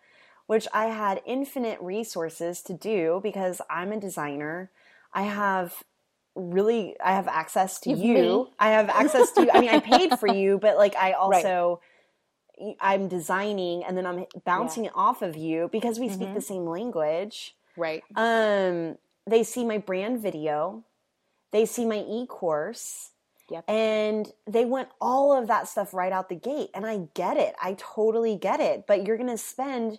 [0.46, 4.70] which I had infinite resources to do because I'm a designer.
[5.12, 5.84] I have
[6.34, 8.48] really I have access to You've you.
[8.58, 11.80] I have access to I mean I paid for you, but like I also
[12.80, 16.66] I'm designing and then I'm bouncing it off of you because we speak the same
[16.66, 17.54] language.
[17.76, 18.96] right Um
[19.26, 20.84] they see my brand video.
[21.52, 23.10] They see my e-course.
[23.50, 23.64] Yep.
[23.68, 26.70] And they want all of that stuff right out the gate.
[26.74, 27.54] And I get it.
[27.60, 28.86] I totally get it.
[28.86, 29.98] But you're gonna spend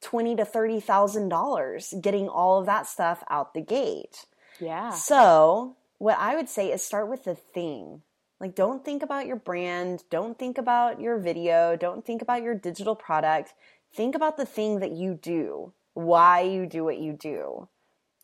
[0.00, 4.26] twenty to thirty thousand dollars getting all of that stuff out the gate.
[4.60, 8.02] yeah So, what I would say is start with the thing.
[8.42, 12.56] Like, don't think about your brand, don't think about your video, don't think about your
[12.56, 13.54] digital product.
[13.94, 17.68] Think about the thing that you do, why you do what you do.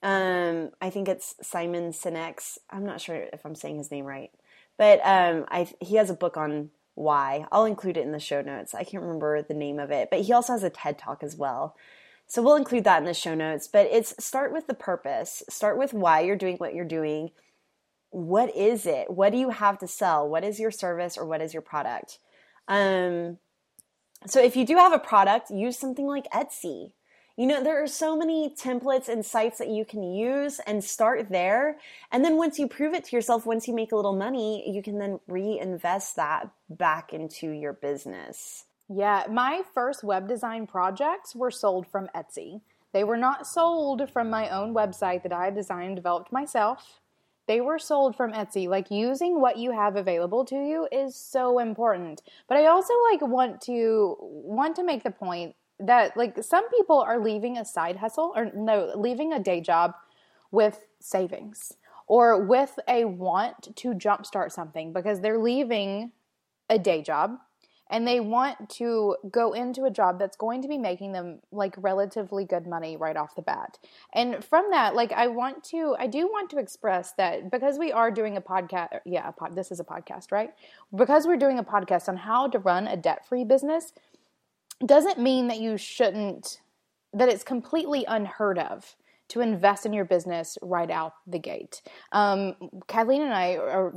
[0.02, 2.58] Um, I think it's Simon Sinek's.
[2.68, 4.32] I'm not sure if I'm saying his name right,
[4.76, 7.46] but um, I he has a book on why.
[7.52, 8.74] I'll include it in the show notes.
[8.74, 11.36] I can't remember the name of it, but he also has a TED talk as
[11.36, 11.76] well.
[12.26, 13.68] So we'll include that in the show notes.
[13.68, 15.44] But it's start with the purpose.
[15.48, 17.30] Start with why you're doing what you're doing.
[18.10, 19.10] What is it?
[19.10, 20.28] What do you have to sell?
[20.28, 22.18] What is your service or what is your product?
[22.66, 23.38] Um,
[24.26, 26.92] so if you do have a product, use something like Etsy.
[27.36, 31.28] You know, there are so many templates and sites that you can use and start
[31.30, 31.78] there.
[32.10, 34.82] And then once you prove it to yourself, once you make a little money, you
[34.82, 38.64] can then reinvest that back into your business.
[38.88, 42.62] Yeah, my first web design projects were sold from Etsy.
[42.92, 46.98] They were not sold from my own website that I designed and developed myself.
[47.48, 48.68] They were sold from Etsy.
[48.68, 52.22] Like using what you have available to you is so important.
[52.46, 57.00] But I also like want to want to make the point that like some people
[57.00, 59.94] are leaving a side hustle or no, leaving a day job
[60.50, 61.72] with savings
[62.06, 66.12] or with a want to jumpstart something because they're leaving
[66.68, 67.38] a day job
[67.90, 71.74] and they want to go into a job that's going to be making them like
[71.78, 73.78] relatively good money right off the bat.
[74.12, 77.92] And from that, like I want to, I do want to express that because we
[77.92, 80.50] are doing a podcast, yeah, a pod, this is a podcast, right?
[80.94, 83.92] Because we're doing a podcast on how to run a debt free business,
[84.84, 86.60] doesn't mean that you shouldn't,
[87.12, 88.96] that it's completely unheard of
[89.28, 91.82] to invest in your business right out the gate.
[92.12, 92.54] Um,
[92.86, 93.92] Kathleen and I are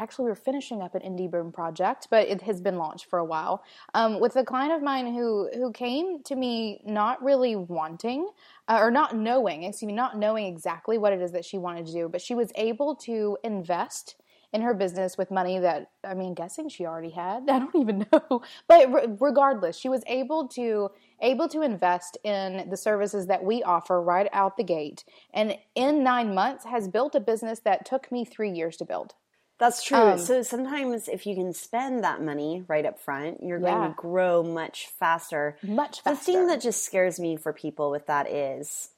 [0.00, 3.24] actually we're finishing up an indie boom project, but it has been launched for a
[3.24, 3.62] while.
[3.94, 8.28] Um, with a client of mine who who came to me not really wanting
[8.66, 11.86] uh, or not knowing, excuse me, not knowing exactly what it is that she wanted
[11.86, 14.16] to do, but she was able to invest
[14.52, 17.44] in her business with money that I mean, guessing she already had.
[17.50, 22.68] I don't even know, but re- regardless, she was able to able to invest in
[22.70, 27.14] the services that we offer right out the gate, and in nine months has built
[27.14, 29.14] a business that took me three years to build.
[29.60, 29.98] That's true.
[29.98, 33.70] Um, so sometimes if you can spend that money right up front, you're yeah.
[33.70, 35.58] going to grow much faster.
[35.62, 36.10] Much faster.
[36.18, 38.88] The thing that just scares me for people with that is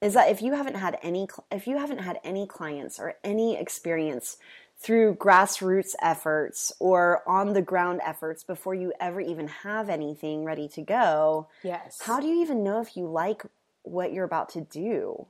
[0.00, 3.56] is that if you haven't had any if you haven't had any clients or any
[3.56, 4.36] experience
[4.76, 10.66] through grassroots efforts or on the ground efforts before you ever even have anything ready
[10.66, 11.46] to go.
[11.62, 12.00] Yes.
[12.02, 13.44] How do you even know if you like
[13.84, 15.26] what you're about to do?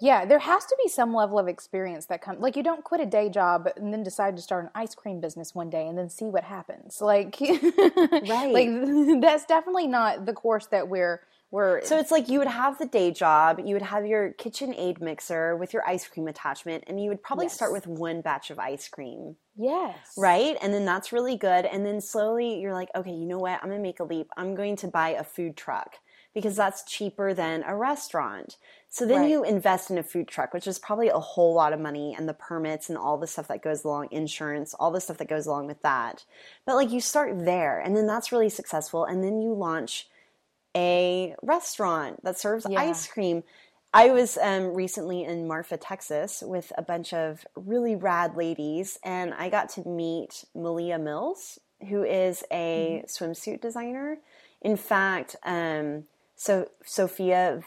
[0.00, 2.40] Yeah, there has to be some level of experience that comes.
[2.40, 5.20] Like, you don't quit a day job and then decide to start an ice cream
[5.20, 7.00] business one day and then see what happens.
[7.00, 8.52] Like, right?
[8.52, 8.68] Like,
[9.20, 11.82] that's definitely not the course that we're we're.
[11.84, 15.00] So it's like you would have the day job, you would have your kitchen aid
[15.00, 17.54] mixer with your ice cream attachment, and you would probably yes.
[17.54, 19.36] start with one batch of ice cream.
[19.56, 19.96] Yes.
[20.16, 23.60] Right, and then that's really good, and then slowly you're like, okay, you know what?
[23.62, 24.28] I'm gonna make a leap.
[24.36, 25.96] I'm going to buy a food truck
[26.34, 28.56] because that's cheaper than a restaurant.
[28.88, 29.30] So then right.
[29.30, 32.28] you invest in a food truck, which is probably a whole lot of money and
[32.28, 35.46] the permits and all the stuff that goes along, insurance, all the stuff that goes
[35.46, 36.24] along with that.
[36.66, 39.04] But like you start there and then that's really successful.
[39.04, 40.08] And then you launch
[40.76, 42.80] a restaurant that serves yeah.
[42.80, 43.44] ice cream.
[43.94, 49.34] I was um, recently in Marfa, Texas with a bunch of really rad ladies and
[49.34, 53.24] I got to meet Malia Mills, who is a mm-hmm.
[53.24, 54.18] swimsuit designer.
[54.62, 56.04] In fact, um,
[56.40, 57.62] so Sophia,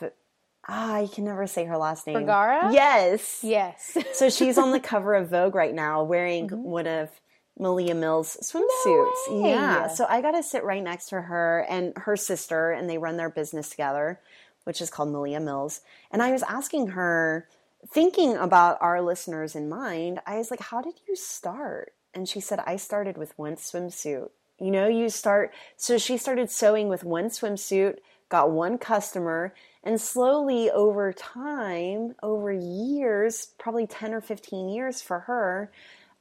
[0.68, 2.18] ah, I can never say her last name.
[2.18, 2.74] Vergara.
[2.74, 3.96] Yes, yes.
[4.14, 6.64] so she's on the cover of Vogue right now, wearing mm-hmm.
[6.64, 7.12] one of
[7.60, 9.30] Malia Mills swimsuits.
[9.30, 9.88] No yeah.
[9.90, 13.16] So I got to sit right next to her and her sister, and they run
[13.16, 14.20] their business together,
[14.64, 15.82] which is called Malia Mills.
[16.10, 17.48] And I was asking her,
[17.88, 22.40] thinking about our listeners in mind, I was like, "How did you start?" And she
[22.40, 25.54] said, "I started with one swimsuit." You know, you start.
[25.78, 27.98] So she started sewing with one swimsuit
[28.34, 35.20] got one customer, and slowly over time, over years, probably 10 or 15 years for
[35.20, 35.72] her,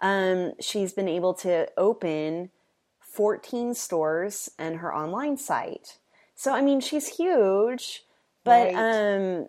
[0.02, 2.50] um, she's been able to open
[3.00, 5.96] 14 stores and her online site.
[6.34, 8.04] So, I mean, she's huge,
[8.44, 8.74] but, right.
[8.74, 9.48] um,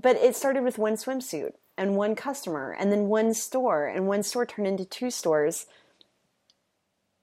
[0.00, 4.22] but it started with one swimsuit and one customer and then one store and one
[4.22, 5.66] store turned into two stores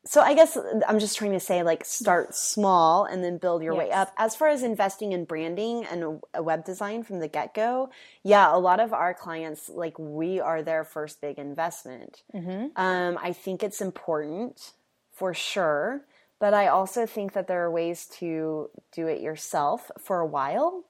[0.07, 3.73] so I guess I'm just trying to say like start small and then build your
[3.73, 3.79] yes.
[3.79, 4.13] way up.
[4.17, 7.89] As far as investing in branding and a web design from the get go,
[8.23, 12.23] yeah, a lot of our clients like we are their first big investment.
[12.33, 12.67] Mm-hmm.
[12.81, 14.71] Um, I think it's important
[15.11, 16.05] for sure,
[16.39, 20.85] but I also think that there are ways to do it yourself for a while.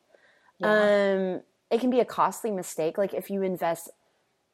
[0.60, 0.68] Yeah.
[0.68, 1.42] Um,
[1.72, 3.00] it can be a costly mistake.
[3.00, 3.90] Like if you invest,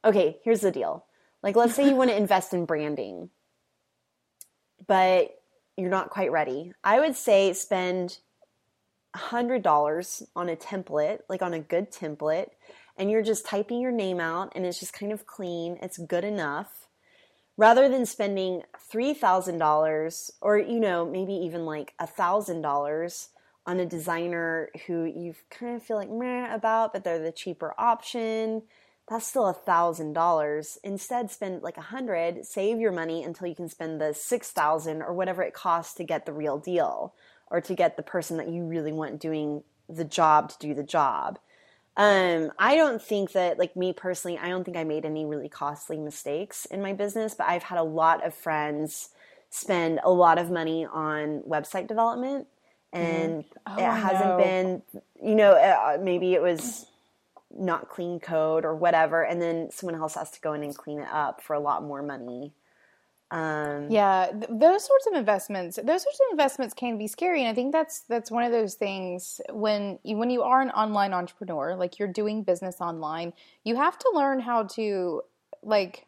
[0.06, 1.04] okay, here's the deal.
[1.42, 3.30] Like let's say you want to invest in branding
[4.88, 5.32] but
[5.78, 6.72] you're not quite ready.
[6.84, 8.20] I would say spend
[9.16, 12.50] $100 on a template, like on a good template,
[12.98, 16.24] and you're just typing your name out and it's just kind of clean, it's good
[16.24, 16.88] enough,
[17.58, 23.28] rather than spending $3,000 or, you know, maybe even like $1,000
[23.66, 27.74] on a designer who you kind of feel like meh about, but they're the cheaper
[27.78, 28.64] option.
[29.10, 30.78] That's still a thousand dollars.
[30.84, 35.02] Instead, spend like a hundred, save your money until you can spend the six thousand
[35.02, 37.14] or whatever it costs to get the real deal
[37.52, 40.84] or to get the person that you really want doing the job to do the
[40.84, 41.38] job.
[41.96, 45.50] Um, I don't think that, like me personally, I don't think I made any really
[45.50, 49.10] costly mistakes in my business, but I've had a lot of friends
[49.52, 52.48] spend a lot of money on website development
[52.92, 54.82] and Oh, it hasn't been,
[55.22, 56.88] you know, uh, maybe it was
[57.58, 61.00] not clean code or whatever, and then someone else has to go in and clean
[61.00, 62.54] it up for a lot more money.
[63.32, 67.50] Um, Yeah, th- those sorts of investments, those sorts of investments can be scary, and
[67.50, 71.14] I think that's that's one of those things when you, when you are an online
[71.14, 73.34] entrepreneur, like you're doing business online,
[73.64, 75.24] you have to learn how to
[75.64, 76.06] like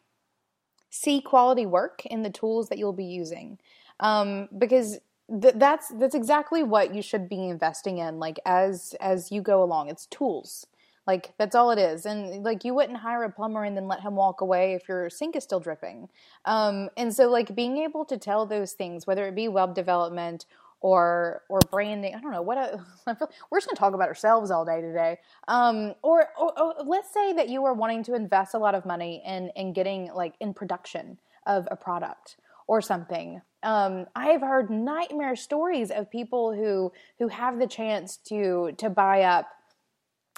[0.90, 3.58] see quality work in the tools that you'll be using,
[4.00, 4.98] um, because
[5.40, 9.62] th- that's that's exactly what you should be investing in, like as as you go
[9.62, 9.88] along.
[9.88, 10.66] It's tools.
[11.06, 12.04] Like that's all it is.
[12.04, 15.08] And like you wouldn't hire a plumber and then let him walk away if your
[15.08, 16.08] sink is still dripping.
[16.44, 20.46] Um, and so like being able to tell those things, whether it be web development
[20.80, 22.84] or or branding, I don't know what a,
[23.50, 25.18] we're just gonna talk about ourselves all day today.
[25.48, 28.84] Um, or, or, or let's say that you are wanting to invest a lot of
[28.84, 32.36] money in in getting like in production of a product
[32.66, 33.40] or something.
[33.62, 38.90] Um, I have heard nightmare stories of people who who have the chance to to
[38.90, 39.48] buy up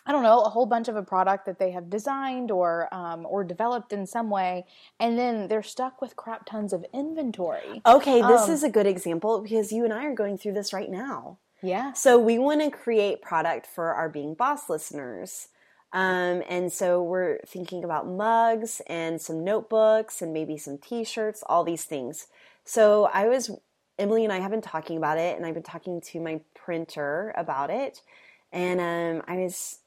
[0.08, 3.26] I don't know, a whole bunch of a product that they have designed or um,
[3.28, 4.64] or developed in some way,
[4.98, 7.82] and then they're stuck with crap tons of inventory.
[7.84, 10.72] Okay, this Um, is a good example because you and I are going through this
[10.72, 11.36] right now.
[11.60, 11.92] Yeah.
[11.92, 15.48] So we want to create product for our Being Boss listeners.
[15.92, 21.64] Um, and so we're thinking about mugs and some notebooks and maybe some t-shirts, all
[21.64, 22.28] these things.
[22.64, 23.50] So I was,
[23.98, 27.32] Emily and I have been talking about it and I've been talking to my printer
[27.36, 28.02] about it.
[28.52, 29.80] And um, I was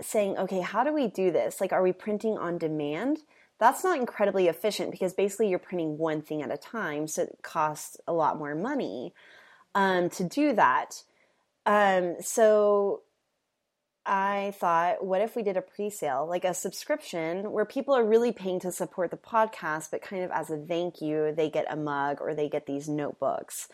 [0.00, 1.60] saying, okay, how do we do this?
[1.60, 3.18] Like, are we printing on demand?
[3.58, 7.06] That's not incredibly efficient because basically you're printing one thing at a time.
[7.06, 9.14] So it costs a lot more money
[9.74, 11.02] um, to do that.
[11.66, 13.02] Um, so
[14.06, 18.04] I thought, what if we did a pre sale, like a subscription where people are
[18.04, 21.66] really paying to support the podcast, but kind of as a thank you, they get
[21.70, 23.68] a mug or they get these notebooks.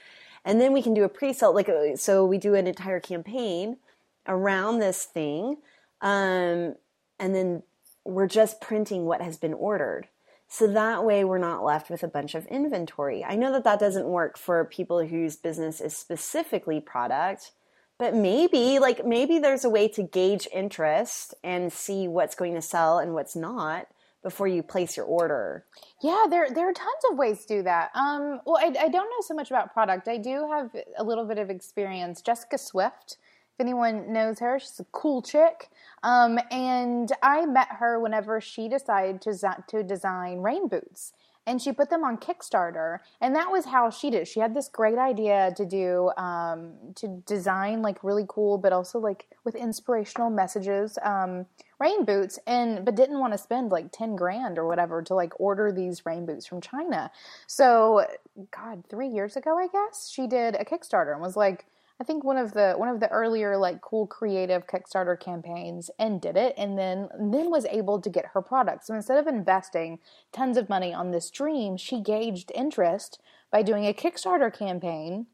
[0.44, 3.00] And then we can do a pre sale, like, uh, so we do an entire
[3.00, 3.78] campaign
[4.26, 5.56] around this thing.
[6.00, 6.74] Um,
[7.18, 7.62] and then
[8.04, 10.08] we're just printing what has been ordered.
[10.48, 13.24] So that way we're not left with a bunch of inventory.
[13.24, 17.52] I know that that doesn't work for people whose business is specifically product,
[17.98, 22.62] but maybe like maybe there's a way to gauge interest and see what's going to
[22.62, 23.86] sell and what's not
[24.22, 25.64] before you place your order.
[26.02, 27.90] Yeah, there there are tons of ways to do that.
[27.94, 30.08] Um, well, I, I don't know so much about product.
[30.08, 32.22] I do have a little bit of experience.
[32.22, 33.18] Jessica Swift, if
[33.60, 35.70] anyone knows her, she's a cool chick.
[36.02, 41.12] Um, and I met her whenever she decided to to design rain boots.
[41.46, 44.28] And she put them on Kickstarter, and that was how she did.
[44.28, 48.98] She had this great idea to do um, to design like really cool, but also
[48.98, 51.46] like with inspirational messages, um,
[51.80, 55.32] rain boots, and but didn't want to spend like ten grand or whatever to like
[55.40, 57.10] order these rain boots from China.
[57.46, 58.06] So,
[58.50, 61.64] God, three years ago, I guess she did a Kickstarter and was like,
[62.00, 66.18] I think one of the one of the earlier like cool creative Kickstarter campaigns and
[66.20, 68.86] did it and then then was able to get her product.
[68.86, 69.98] So instead of investing
[70.32, 73.20] tons of money on this dream, she gauged interest
[73.52, 75.26] by doing a Kickstarter campaign.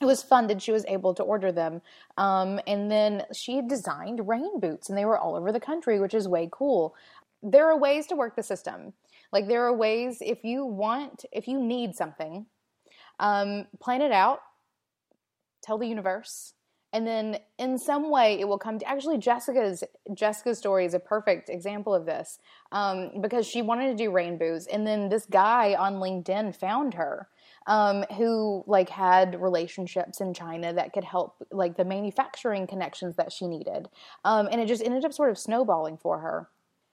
[0.00, 0.60] It was funded.
[0.60, 1.82] She was able to order them.
[2.16, 6.14] Um, and then she designed rain boots and they were all over the country, which
[6.14, 6.96] is way cool.
[7.44, 8.92] There are ways to work the system.
[9.32, 12.46] Like there are ways if you want, if you need something,
[13.20, 14.40] um, plan it out,
[15.62, 16.54] tell the universe.
[16.92, 19.84] And then in some way it will come to actually jessica's
[20.14, 22.38] jessica's story is a perfect example of this
[22.72, 24.66] um, because she wanted to do rainbows.
[24.66, 27.28] And then this guy on linkedin found her
[27.66, 33.32] um, who like had relationships in china that could help like the manufacturing connections that
[33.32, 33.88] she needed.
[34.24, 36.48] Um, and it just ended up sort of snowballing for her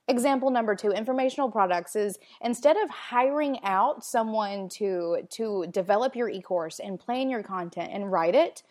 [0.08, 6.28] Example number two, informational products is instead of hiring out someone to to develop your
[6.28, 8.62] e-course and plan your content and write it,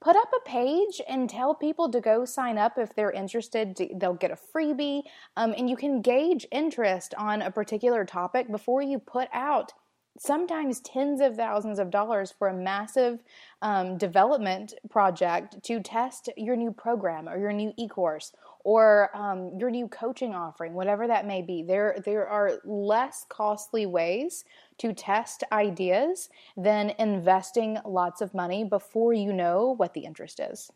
[0.00, 3.76] put up a page and tell people to go sign up if they're interested.
[3.96, 5.02] They'll get a freebie,
[5.36, 9.74] um, and you can gauge interest on a particular topic before you put out
[10.18, 13.22] sometimes tens of thousands of dollars for a massive
[13.62, 18.32] um, development project to test your new program or your new e-course
[18.68, 21.62] or um, your new coaching offering, whatever that may be.
[21.62, 24.44] There, there are less costly ways
[24.76, 30.70] to test ideas than investing lots of money before you know what the interest is.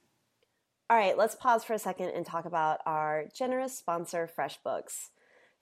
[0.89, 5.11] All right, let's pause for a second and talk about our generous sponsor, FreshBooks.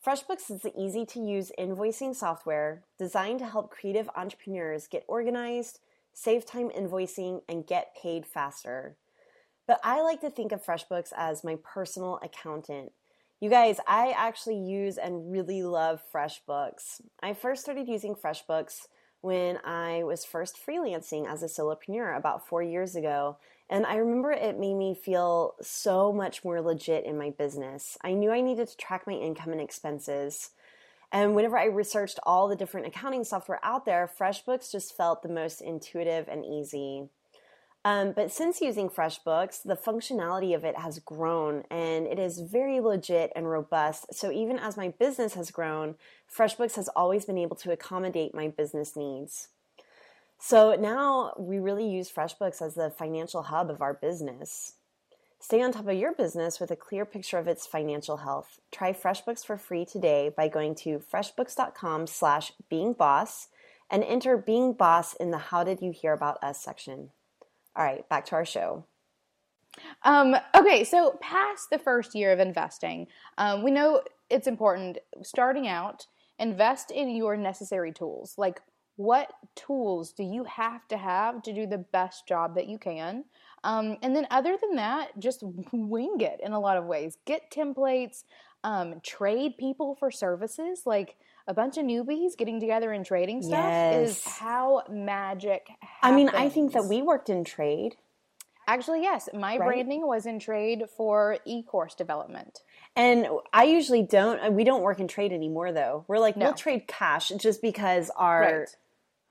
[0.07, 5.81] FreshBooks is the easy to use invoicing software designed to help creative entrepreneurs get organized,
[6.13, 8.95] save time invoicing, and get paid faster.
[9.71, 12.91] But I like to think of FreshBooks as my personal accountant.
[13.39, 17.01] You guys, I actually use and really love FreshBooks.
[17.23, 18.89] I first started using FreshBooks
[19.21, 23.37] when I was first freelancing as a solopreneur about four years ago.
[23.69, 27.97] And I remember it made me feel so much more legit in my business.
[28.03, 30.51] I knew I needed to track my income and expenses.
[31.13, 35.29] And whenever I researched all the different accounting software out there, FreshBooks just felt the
[35.29, 37.09] most intuitive and easy.
[37.83, 42.79] Um, but since using FreshBooks, the functionality of it has grown and it is very
[42.79, 44.15] legit and robust.
[44.15, 45.95] So even as my business has grown,
[46.35, 49.49] FreshBooks has always been able to accommodate my business needs.
[50.39, 54.75] So now we really use FreshBooks as the financial hub of our business.
[55.39, 58.61] Stay on top of your business with a clear picture of its financial health.
[58.71, 63.47] Try FreshBooks for free today by going to freshbooks.com slash beingboss
[63.91, 67.11] and enter Being Boss in the How Did You Hear About Us section.
[67.77, 68.85] All right, back to our show.
[70.03, 73.07] Um, okay, so past the first year of investing,
[73.39, 76.07] um, we know it's important starting out,
[76.39, 78.35] invest in your necessary tools.
[78.37, 78.61] Like,
[78.97, 83.25] what tools do you have to have to do the best job that you can?
[83.63, 85.43] Um, and then, other than that, just
[85.73, 87.17] wing it in a lot of ways.
[87.25, 88.25] Get templates,
[88.65, 90.83] um, trade people for services.
[90.85, 91.17] Like,
[91.47, 94.11] a bunch of newbies getting together and trading stuff yes.
[94.11, 95.99] is how magic happens.
[96.03, 97.97] I mean, I think that we worked in trade.
[98.67, 99.29] Actually, yes.
[99.35, 99.67] My right?
[99.67, 102.61] branding was in trade for e-course development.
[102.95, 106.05] And I usually don't uh, we don't work in trade anymore though.
[106.07, 106.47] We're like no.
[106.47, 108.67] we'll trade cash just because our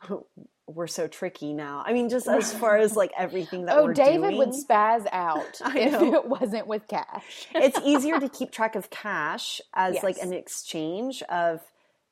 [0.10, 0.20] right.
[0.68, 1.84] we're so tricky now.
[1.86, 4.38] I mean, just as far as like everything that oh, David doing.
[4.38, 7.48] would spaz out if it wasn't with cash.
[7.56, 10.04] it's easier to keep track of cash as yes.
[10.04, 11.62] like an exchange of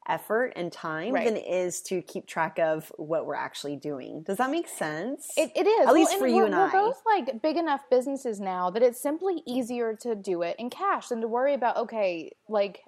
[0.07, 1.25] effort and time right.
[1.25, 4.23] than it is to keep track of what we're actually doing.
[4.23, 5.29] Does that make sense?
[5.37, 5.87] It, it is.
[5.87, 6.65] At least for you and we're I.
[6.65, 10.69] We're both like big enough businesses now that it's simply easier to do it in
[10.69, 12.81] cash than to worry about, okay, like,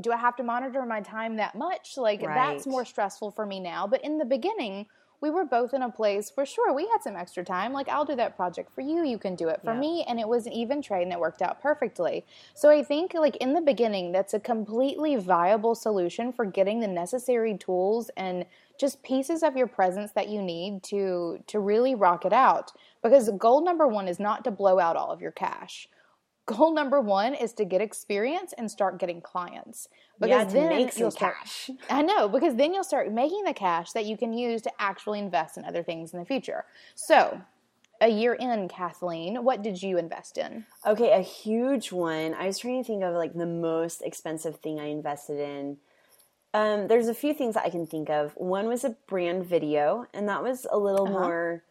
[0.00, 1.96] do I have to monitor my time that much?
[1.96, 2.34] Like, right.
[2.34, 3.86] that's more stressful for me now.
[3.86, 4.86] But in the beginning,
[5.20, 7.72] we were both in a place where sure we had some extra time.
[7.72, 9.04] Like i'll do that project for you.
[9.04, 9.80] You can do it for yeah.
[9.80, 10.04] me.
[10.08, 12.24] And it was an even trade and it worked out perfectly.
[12.54, 16.88] So i think like in the beginning that's a completely viable solution for getting the
[16.88, 18.44] necessary tools and
[18.78, 22.72] just pieces of your presence that you need to to really rock it out.
[23.02, 25.88] Because goal number 1 is not to blow out all of your cash
[26.48, 29.88] goal number one is to get experience and start getting clients.
[30.18, 31.70] Because yeah, then you'll start cash.
[31.90, 35.20] i know because then you'll start making the cash that you can use to actually
[35.20, 36.64] invest in other things in the future.
[36.94, 37.40] So
[38.00, 40.64] a year in kathleen what did you invest in?
[40.86, 42.34] Okay a huge one.
[42.34, 45.76] I was trying to think of like the most expensive thing i invested in.
[46.54, 48.32] Um, there's a few things that i can think of.
[48.36, 51.20] One was a brand video and that was a little uh-huh.
[51.20, 51.64] more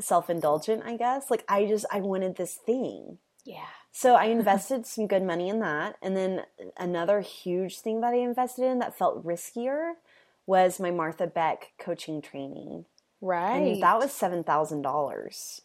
[0.00, 1.30] self-indulgent i guess.
[1.30, 3.18] Like i just i wanted this thing.
[3.44, 3.66] Yeah
[3.96, 5.98] so I invested some good money in that.
[6.02, 6.42] And then
[6.76, 9.92] another huge thing that I invested in that felt riskier
[10.46, 12.86] was my Martha Beck coaching training.
[13.20, 13.54] Right.
[13.54, 15.60] And that was $7,000.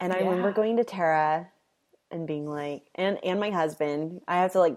[0.00, 0.24] And I yeah.
[0.24, 1.50] remember going to Tara
[2.10, 4.76] and being like, and, and my husband, I have to like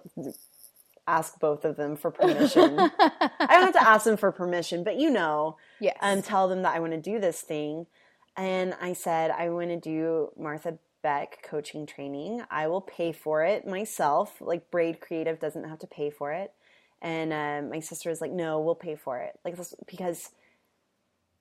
[1.08, 2.78] ask both of them for permission.
[3.00, 5.98] I don't have to ask them for permission, but you know, yes.
[6.04, 7.88] and tell them that I want to do this thing.
[8.38, 12.44] And I said, I want to do Martha Beck coaching training.
[12.50, 14.42] I will pay for it myself.
[14.42, 16.54] Like Braid Creative doesn't have to pay for it.
[17.02, 19.38] And uh, my sister is like, no, we'll pay for it.
[19.46, 20.32] Like because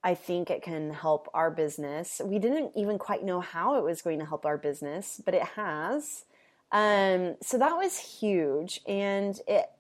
[0.04, 2.20] I think it can help our business.
[2.24, 5.44] We didn't even quite know how it was going to help our business, but it
[5.54, 6.24] has.
[6.72, 8.80] Um, so that was huge.
[8.86, 9.70] And it,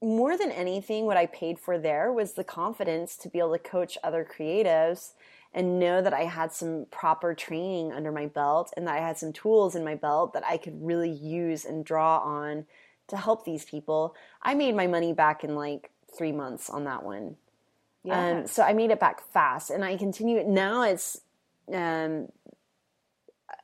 [0.00, 3.58] more than anything, what I paid for there was the confidence to be able to
[3.58, 5.12] coach other creatives
[5.54, 9.16] and know that I had some proper training under my belt and that I had
[9.16, 12.66] some tools in my belt that I could really use and draw on
[13.06, 14.16] to help these people.
[14.42, 17.36] I made my money back in like three months on that one.
[18.02, 18.38] Yeah.
[18.40, 20.42] Um, so I made it back fast and I continue.
[20.42, 21.20] Now it's,
[21.72, 22.28] um,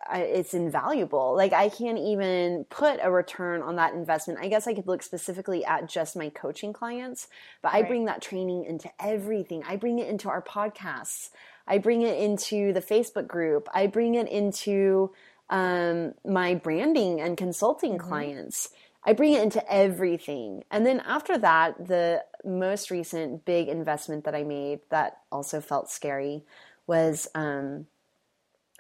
[0.08, 1.34] I, it's invaluable.
[1.36, 4.38] Like I can't even put a return on that investment.
[4.40, 7.28] I guess I could look specifically at just my coaching clients,
[7.62, 9.62] but I bring that training into everything.
[9.66, 11.30] I bring it into our podcasts.
[11.70, 13.68] I bring it into the Facebook group.
[13.72, 15.12] I bring it into
[15.48, 18.70] um, my branding and consulting clients.
[19.04, 20.64] I bring it into everything.
[20.70, 25.88] And then after that, the most recent big investment that I made that also felt
[25.90, 26.44] scary
[26.86, 27.86] was um,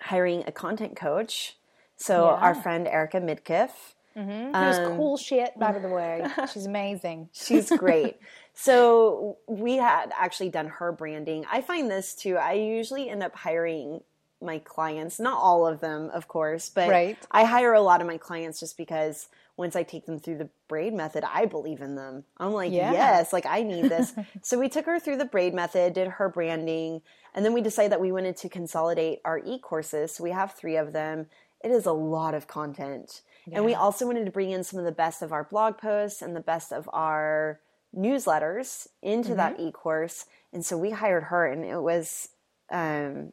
[0.00, 1.56] hiring a content coach.
[1.96, 2.32] So Yeah.
[2.46, 3.70] our friend Erica Midkiff,
[4.16, 6.26] was Um, cool shit, by the way.
[6.52, 7.28] She's amazing.
[7.32, 8.18] she's great.
[8.60, 11.46] so we had actually done her branding.
[11.50, 12.36] I find this too.
[12.36, 14.02] I usually end up hiring
[14.42, 17.16] my clients, not all of them, of course, but Right.
[17.30, 20.50] I hire a lot of my clients just because once I take them through the
[20.68, 22.24] braid method, I believe in them.
[22.36, 22.92] I'm like, Yeah.
[22.92, 24.12] yes, like I need this.
[24.42, 27.00] so we took her through the braid method, did her branding,
[27.34, 30.14] and then we decided that we wanted to consolidate our e courses.
[30.14, 31.28] So we have three of them.
[31.64, 33.22] It is a lot of content.
[33.52, 36.20] And we also wanted to bring in some of the best of our blog posts
[36.20, 37.58] and the best of our
[37.96, 39.68] newsletters into that Mm-hmm.
[39.68, 40.26] e course.
[40.52, 42.28] And so we hired her, and it was
[42.70, 43.32] um,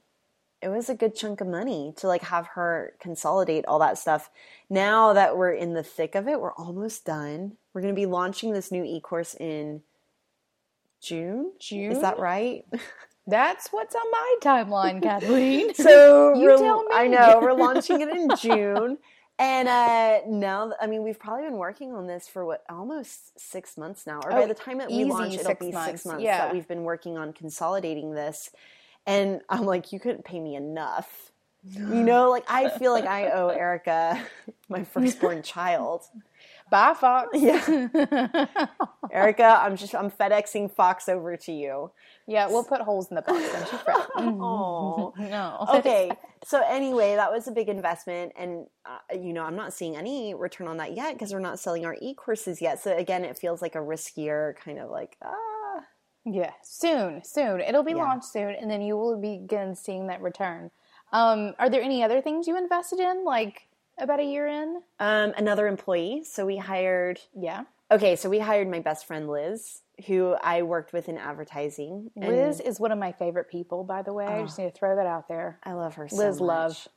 [0.61, 4.29] it was a good chunk of money to like have her consolidate all that stuff.
[4.69, 7.53] Now that we're in the thick of it, we're almost done.
[7.73, 9.81] We're going to be launching this new e course in
[11.01, 11.51] June.
[11.59, 11.91] June?
[11.91, 12.65] is that right?
[13.29, 15.73] That's what's on my timeline, Kathleen.
[15.73, 16.89] So You tell me.
[16.93, 18.97] I know we're launching it in June,
[19.39, 23.77] and uh, now I mean we've probably been working on this for what almost six
[23.77, 26.05] months now, or by Oh, the time that we launch, it'll six be months, six
[26.05, 26.39] months yeah.
[26.39, 28.51] that we've been working on consolidating this.
[29.05, 31.31] And I'm like, you couldn't pay me enough.
[31.63, 34.21] You know, like I feel like I owe Erica
[34.69, 36.03] my firstborn child.
[36.69, 37.29] Bye, Fox.
[37.33, 37.87] Yeah.
[39.11, 41.91] Erica, I'm just I'm FedExing Fox over to you.
[42.27, 43.41] Yeah, we'll put holes in the box.
[43.53, 44.07] Don't you fret.
[44.17, 45.13] Oh.
[45.17, 45.65] No.
[45.75, 46.11] okay
[46.43, 50.33] so anyway that was a big investment and uh, you know i'm not seeing any
[50.35, 53.61] return on that yet because we're not selling our e-courses yet so again it feels
[53.61, 55.81] like a riskier kind of like ah
[56.25, 57.61] Yeah, soon, soon.
[57.61, 58.03] It'll be Yeah.
[58.03, 60.71] launched soon, and then you will begin seeing that return.
[61.13, 63.66] Um, are there any other things you invested in, like
[63.97, 64.81] about a year in?
[64.99, 67.63] um, another employee so we hired Yeah.
[67.91, 72.59] okay so we hired my best friend liz who i worked with in advertising Liz
[72.59, 74.25] is one of my favorite people, by the way.
[74.27, 75.59] I just need to throw that out there.
[75.63, 76.47] i love her so Liz much.
[76.47, 76.87] Love.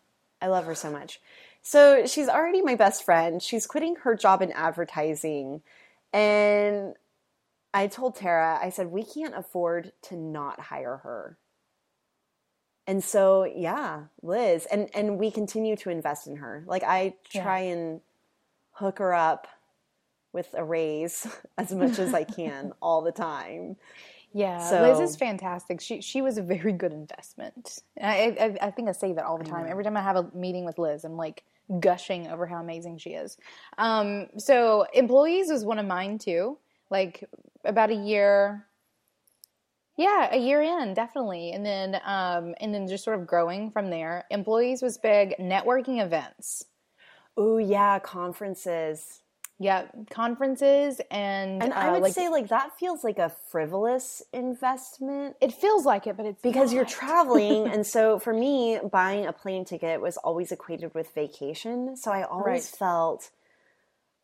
[0.43, 1.21] I love her so much.
[1.63, 3.43] So she's already my best friend.
[3.43, 5.63] She's quitting her job in advertising.
[6.13, 6.95] And
[7.73, 11.39] I told Tara, I said, we can't afford to not hire her.
[12.91, 16.65] And so, yeah, Liz, and, and we continue to invest in her.
[16.67, 17.43] Like, I Yeah.
[17.45, 18.01] try and
[18.73, 19.47] hook her up
[20.33, 21.25] with a raise
[21.57, 23.77] as much as I can all the time.
[24.33, 25.81] Yeah, So- Liz is fantastic.
[25.81, 27.79] She she was a very good investment.
[27.97, 29.67] And I, I I think I say that all the time.
[29.69, 31.45] Every time I have a meeting with Liz, I'm like
[31.79, 33.39] gushing over how amazing she is.
[33.79, 36.59] Um, so employees was one of mine too.
[36.91, 37.23] Like
[37.65, 38.67] about a year.
[40.01, 41.53] Yeah, a year in, definitely.
[41.53, 44.25] And then um and then just sort of growing from there.
[44.31, 46.65] Employees was big, networking events.
[47.37, 49.23] Oh, yeah, conferences.
[49.59, 54.23] Yeah, conferences and And I uh, would like, say, like, that feels like a frivolous
[54.33, 55.37] investment.
[55.39, 59.35] it feels like it, but it's because you're traveling and so for me buying a
[59.35, 62.79] plane ticket was always equated with vacation so i always Right.
[62.79, 63.31] felt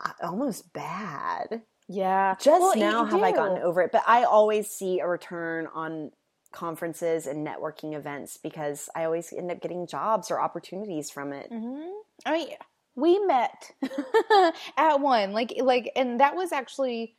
[0.02, 2.34] uh, almost bad Yeah.
[2.40, 6.10] just Well, now have i gotten over it but i always see a return on
[6.52, 11.50] conferences and networking events because i always end up getting jobs or opportunities from it
[11.50, 11.90] Mm-hmm.
[12.24, 12.48] I mean,
[12.94, 13.72] we met
[14.76, 17.16] at one, like, like, and that was actually,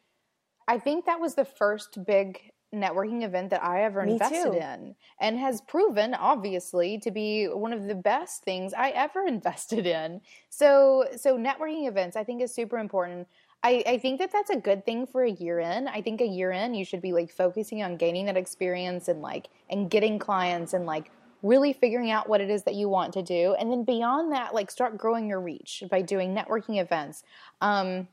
[0.67, 4.57] I think that was the first big networking event that I ever Me invested too.
[4.57, 9.87] in, and has proven, obviously, to be one of the best things I ever invested
[9.87, 10.21] in.
[10.49, 13.27] So, so networking events, I think, is super important.
[13.63, 15.87] I, I think that that's a good thing for a year in.
[15.87, 19.21] I think a year in, you should be like focusing on gaining that experience and
[19.21, 21.11] like and getting clients and like
[21.43, 24.55] really figuring out what it is that you want to do and then beyond that
[24.55, 27.23] like start growing your reach by doing networking events
[27.61, 28.07] um,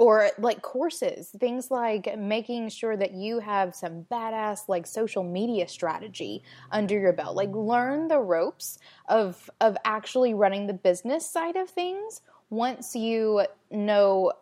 [0.00, 5.68] or like courses things like making sure that you have some badass like social media
[5.68, 6.42] strategy
[6.72, 8.78] under your belt like learn the ropes
[9.08, 14.32] of of actually running the business side of things once you know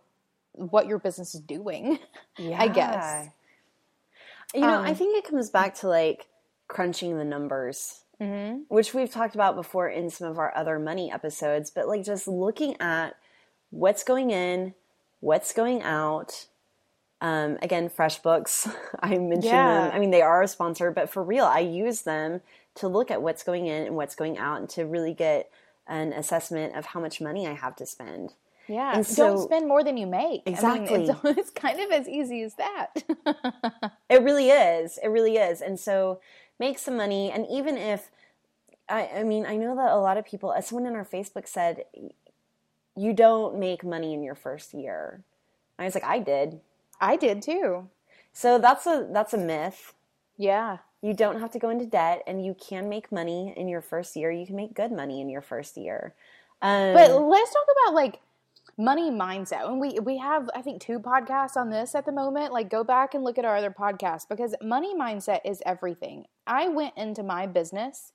[0.53, 1.99] what your business is doing
[2.39, 2.63] Yeah.
[2.63, 3.29] i guess
[4.55, 6.29] you know Um, i think it comes back to like
[6.69, 8.61] crunching the numbers mm-hmm.
[8.69, 12.27] which we've talked about before in some of our other money episodes, but like just
[12.29, 13.17] looking at
[13.71, 14.75] what's going in,
[15.21, 16.47] what's going out.
[17.21, 19.87] Um, again, FreshBooks, I mentioned Yeah.
[19.87, 19.91] them.
[19.95, 22.41] I mean, they are a sponsor, but for real, I use them
[22.77, 25.51] to look at what's going in and what's going out and to really get
[25.89, 28.35] an assessment of how much money I have to spend.
[28.69, 28.93] Yeah.
[28.95, 30.43] And Don't spend more than you make.
[30.47, 31.05] I mean, Exactly.
[31.07, 32.95] it's, it's kind of as easy as that.
[34.11, 34.99] It really is.
[35.03, 35.61] It really is.
[35.61, 36.21] And so
[36.59, 37.31] make some money.
[37.31, 38.11] And even if,
[38.89, 41.47] I, I mean, I know that a lot of people, as someone in our Facebook
[41.49, 41.85] said,
[42.99, 45.23] you don't make money in your first year.
[45.79, 46.61] I was like, I did.
[47.01, 47.89] I did too.
[48.33, 49.95] So that's a that's a myth.
[50.37, 50.79] Yeah.
[51.01, 54.17] You don't have to go into debt, and you can make money in your first
[54.17, 54.33] year.
[54.33, 56.15] You can make good money in your first year.
[56.61, 58.21] Um, But let's talk about like
[58.77, 59.69] money mindset.
[59.69, 62.53] And we we have I think two podcasts on this at the moment.
[62.53, 66.27] Like go back and look at our other podcasts because money mindset is everything.
[66.47, 68.13] I went into my business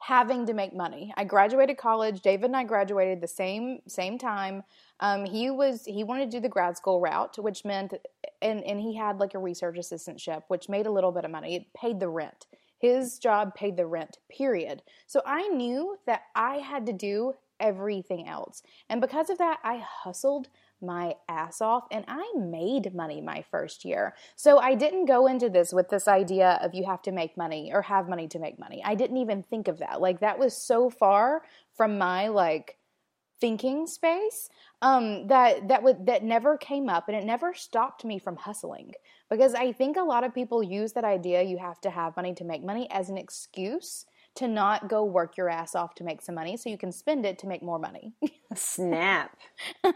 [0.00, 1.12] having to make money.
[1.16, 2.20] I graduated college.
[2.20, 4.62] David and I graduated the same same time.
[5.00, 7.94] Um, he was he wanted to do the grad school route, which meant
[8.40, 11.56] and and he had like a research assistantship, which made a little bit of money.
[11.56, 12.46] It paid the rent.
[12.78, 14.18] His job paid the rent.
[14.30, 14.82] Period.
[15.06, 19.78] So I knew that I had to do everything else, and because of that, I
[19.78, 20.48] hustled
[20.80, 24.14] my ass off and I made money my first year.
[24.36, 27.70] So I didn't go into this with this idea of you have to make money
[27.72, 28.82] or have money to make money.
[28.84, 30.00] I didn't even think of that.
[30.00, 31.42] Like that was so far
[31.76, 32.76] from my like
[33.40, 34.48] thinking space
[34.82, 38.92] um that that would that never came up and it never stopped me from hustling
[39.30, 42.34] because I think a lot of people use that idea you have to have money
[42.34, 44.06] to make money as an excuse
[44.36, 47.26] to not go work your ass off to make some money so you can spend
[47.26, 48.12] it to make more money.
[48.54, 49.36] snap.
[49.84, 49.94] oh,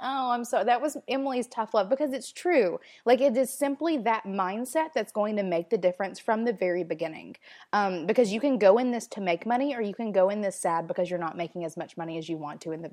[0.00, 0.64] I'm sorry.
[0.64, 2.78] That was Emily's tough love because it's true.
[3.04, 6.84] Like it is simply that mindset that's going to make the difference from the very
[6.84, 7.36] beginning.
[7.72, 10.40] Um, because you can go in this to make money, or you can go in
[10.40, 12.90] this sad because you're not making as much money as you want to in the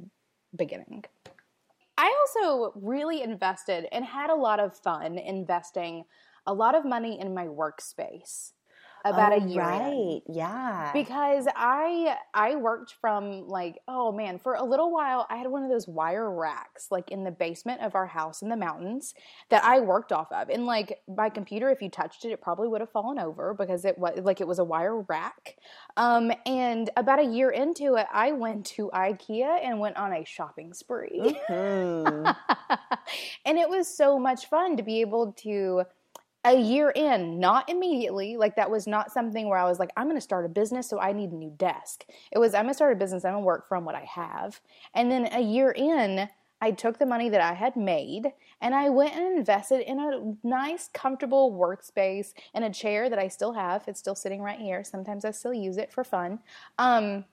[0.56, 1.06] beginning.
[1.98, 6.04] I also really invested and had a lot of fun investing
[6.46, 8.52] a lot of money in my workspace
[9.06, 10.22] about Oh, a year in right?
[10.28, 10.92] Yeah.
[10.92, 15.64] because I I worked from like oh man for a little while I had one
[15.64, 19.14] of those wire racks like in the basement of our house in the mountains
[19.50, 22.68] that I worked off of and like my computer if you touched it it probably
[22.68, 25.56] would have fallen over because it was like it was a wire rack
[25.98, 30.26] um and about a year into it I went to IKEA and went on a
[30.26, 32.26] shopping spree Hmm.
[33.46, 35.84] and it was so much fun to be able to
[36.46, 40.06] a year in, not immediately, like that was not something where I was like, I'm
[40.06, 42.06] going to start a business, so I need a new desk.
[42.32, 44.06] It was, I'm going to start a business, I'm going to work from what I
[44.06, 44.62] have.
[44.94, 46.30] And then a year in,
[46.62, 48.32] I took the money that I had made
[48.62, 53.28] and I went and invested in a nice, comfortable workspace and a chair that I
[53.28, 53.84] still have.
[53.88, 54.84] It's still sitting right here.
[54.84, 56.40] Sometimes I still use it for fun.
[56.78, 57.26] Um,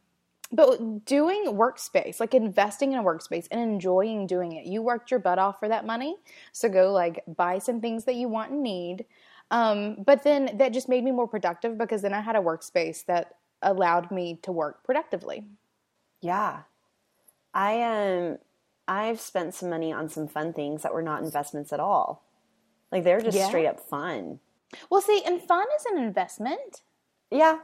[0.52, 5.18] but doing workspace, like investing in a workspace and enjoying doing it, you worked your
[5.20, 6.16] butt off for that money.
[6.52, 9.06] So go like buy some things that you want and need.
[9.50, 13.04] Um, but then that just made me more productive because then I had a workspace
[13.06, 15.44] that allowed me to work productively.
[16.20, 16.60] Yeah.
[17.54, 18.38] I um
[18.88, 22.24] I've spent some money on some fun things that were not investments at all.
[22.90, 23.48] Like they're just Yeah.
[23.48, 24.40] straight up fun.
[24.90, 26.82] Well, see, and fun is an investment.
[27.30, 27.58] Yeah.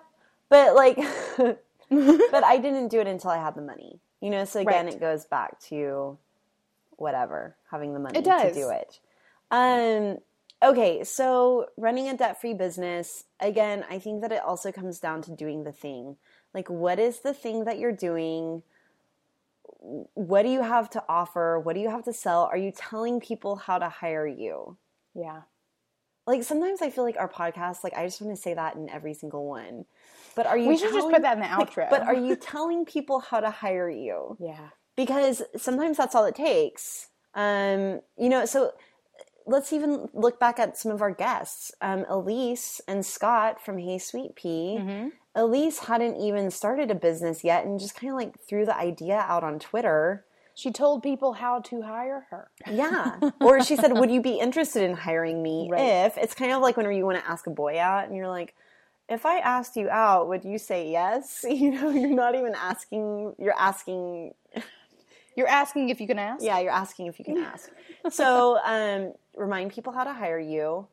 [0.48, 0.98] But like
[2.30, 4.00] but I didn't do it until I had the money.
[4.20, 4.94] You know, so again Right.
[4.94, 6.18] it goes back to
[6.96, 9.00] whatever, having the money to do it.
[9.50, 10.18] Um
[10.62, 15.30] okay, so running a debt-free business, again, I think that it also comes down to
[15.30, 16.16] doing the thing.
[16.52, 18.62] Like what is the thing that you're doing?
[20.14, 21.58] What do you have to offer?
[21.58, 22.44] What do you have to sell?
[22.44, 24.76] Are you telling people how to hire you?
[25.14, 25.42] Yeah.
[26.28, 28.90] Like sometimes I feel like our podcast, like I just want to say that in
[28.90, 29.86] every single one.
[30.36, 31.88] But are you We should just put that in the like, outro.
[31.88, 34.36] but are you telling people how to hire you?
[34.38, 34.68] Yeah.
[34.94, 37.08] Because sometimes that's all it takes.
[37.34, 38.72] Um, you know, so
[39.46, 41.72] let's even look back at some of our guests.
[41.80, 44.76] Um, Elise and Scott from Hey Sweet Pea.
[44.78, 45.08] Mm-hmm.
[45.34, 49.16] Elise hadn't even started a business yet and just kind of like threw the idea
[49.16, 50.26] out on Twitter.
[50.58, 52.50] She told people how to hire her.
[52.68, 53.20] Yeah.
[53.40, 56.06] or she said, Would you be interested in hiring me Right.
[56.06, 58.26] if it's kind of like whenever you want to ask a boy out and you're
[58.26, 58.56] like,
[59.08, 61.44] if I asked you out, would you say yes?
[61.48, 64.34] You know, you're not even asking, you're asking,
[65.36, 66.42] You're asking if you can ask?
[66.44, 67.70] yeah, you're asking if you can ask.
[68.10, 70.88] so, um, remind people how to hire you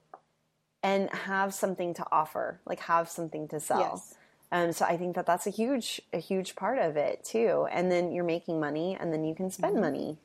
[0.83, 3.79] and have something to offer, like have something to sell.
[3.79, 4.13] Yes.
[4.51, 7.67] Um, so I think that that's a huge, a huge part of it too.
[7.71, 10.17] And then you're making money, and then you can spend money.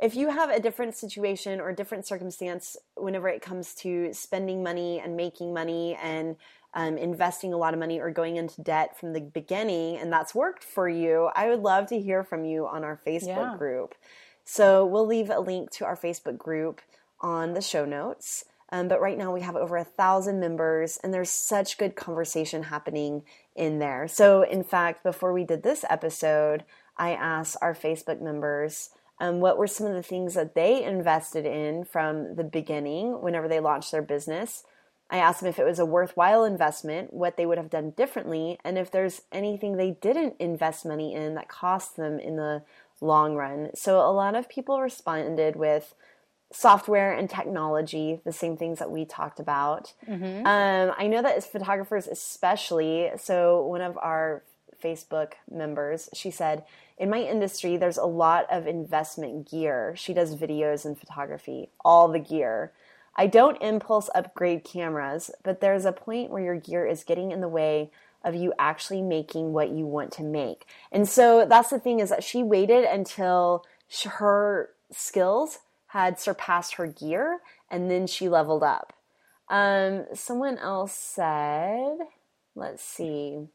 [0.00, 4.62] If you have a different situation or a different circumstance, whenever it comes to spending
[4.62, 6.36] money and making money and
[6.74, 10.34] um, investing a lot of money or going into debt from the beginning, and that's
[10.34, 13.56] worked for you, I would love to hear from you on our Facebook Yeah.
[13.56, 13.94] group.
[14.44, 16.80] So we'll leave a link to our Facebook group
[17.20, 18.44] on the show notes.
[18.72, 22.64] Um, but right now we have over a thousand members, and there's such good conversation
[22.64, 23.22] happening
[23.54, 24.08] in there.
[24.08, 26.64] So, in fact, before we did this episode,
[26.96, 28.90] I asked our Facebook members
[29.20, 33.48] um, what were some of the things that they invested in from the beginning whenever
[33.48, 34.64] they launched their business.
[35.10, 38.58] I asked them if it was a worthwhile investment, what they would have done differently,
[38.64, 42.62] and if there's anything they didn't invest money in that cost them in the
[43.00, 43.70] long run.
[43.74, 45.94] So a lot of people responded with
[46.52, 49.92] software and technology, the same things that we talked about.
[50.08, 50.46] Mm-hmm.
[50.46, 54.42] Um, I know that as photographers, especially, so one of our
[54.82, 56.64] Facebook members, she said,
[56.98, 59.94] in my industry, there's a lot of investment gear.
[59.96, 62.72] She does videos and photography, all the gear.
[63.16, 67.40] I don't impulse upgrade cameras, but there's a point where your gear is getting in
[67.40, 67.90] the way
[68.24, 70.66] of you actually making what you want to make.
[70.92, 73.64] And so that's the thing is that she waited until
[74.04, 75.58] her skills
[75.92, 77.40] had surpassed her gear
[77.70, 78.94] and then she leveled up.
[79.50, 81.98] Um, someone else said,
[82.54, 83.48] let's see.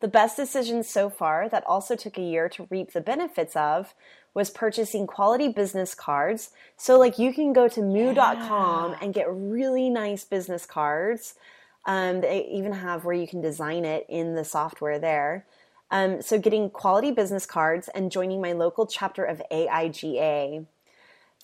[0.00, 3.92] The best decision so far that also took a year to reap the benefits of
[4.32, 6.50] was purchasing quality business cards.
[6.78, 8.98] So, like, you can go to moo.com yeah.
[9.02, 11.34] and get really nice business cards.
[11.84, 15.44] Um, they even have where you can design it in the software there.
[15.90, 20.64] Um, so, getting quality business cards and joining my local chapter of AIGA.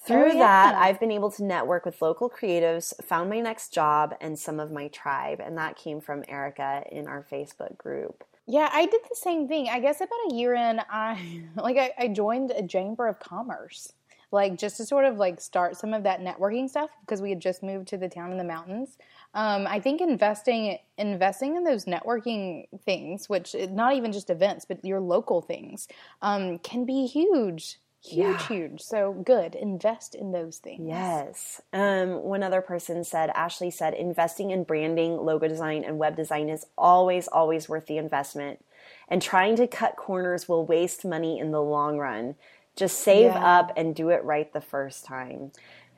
[0.07, 0.39] Through oh, yeah.
[0.39, 4.61] that, I've been able to network with local creatives, found my next job, and some
[4.61, 5.41] of my tribe.
[5.45, 8.23] And that came from Erica in our Facebook group.
[8.47, 9.69] Yeah, I did the same thing.
[9.69, 13.93] I guess about a year in, I like I, I joined a chamber of commerce,
[14.31, 17.41] like just to sort of like start some of that networking stuff because we had
[17.41, 18.99] just moved to the town in the mountains.
[19.35, 24.85] Um, I think investing investing in those networking things, which not even just events, but
[24.85, 25.89] your local things,
[26.23, 28.49] um, can be huge huge yeah.
[28.49, 28.81] huge.
[28.81, 30.87] So good invest in those things.
[30.87, 31.61] Yes.
[31.73, 36.49] Um, one other person said ashley said investing in branding logo design and web design
[36.49, 38.65] is always always worth the investment.
[39.09, 42.37] And trying to cut corners will waste money in the long run.
[42.77, 43.59] Just save yeah.
[43.59, 45.53] up and do it right the first time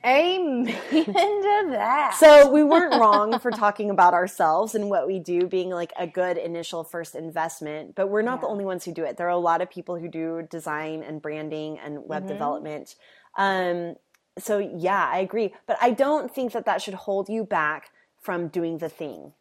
[0.05, 2.15] Amen to that.
[2.17, 6.07] So we weren't wrong for talking about ourselves and what we do being like a
[6.07, 8.41] good initial first investment, but we're not yeah.
[8.41, 9.17] the only ones who do it.
[9.17, 12.31] There are a lot of people who do design and branding and web mm-hmm.
[12.31, 12.95] development.
[13.37, 13.95] Um,
[14.37, 17.89] so yeah, I agree, but I don't think that that should hold you back
[18.21, 19.33] from doing the thing.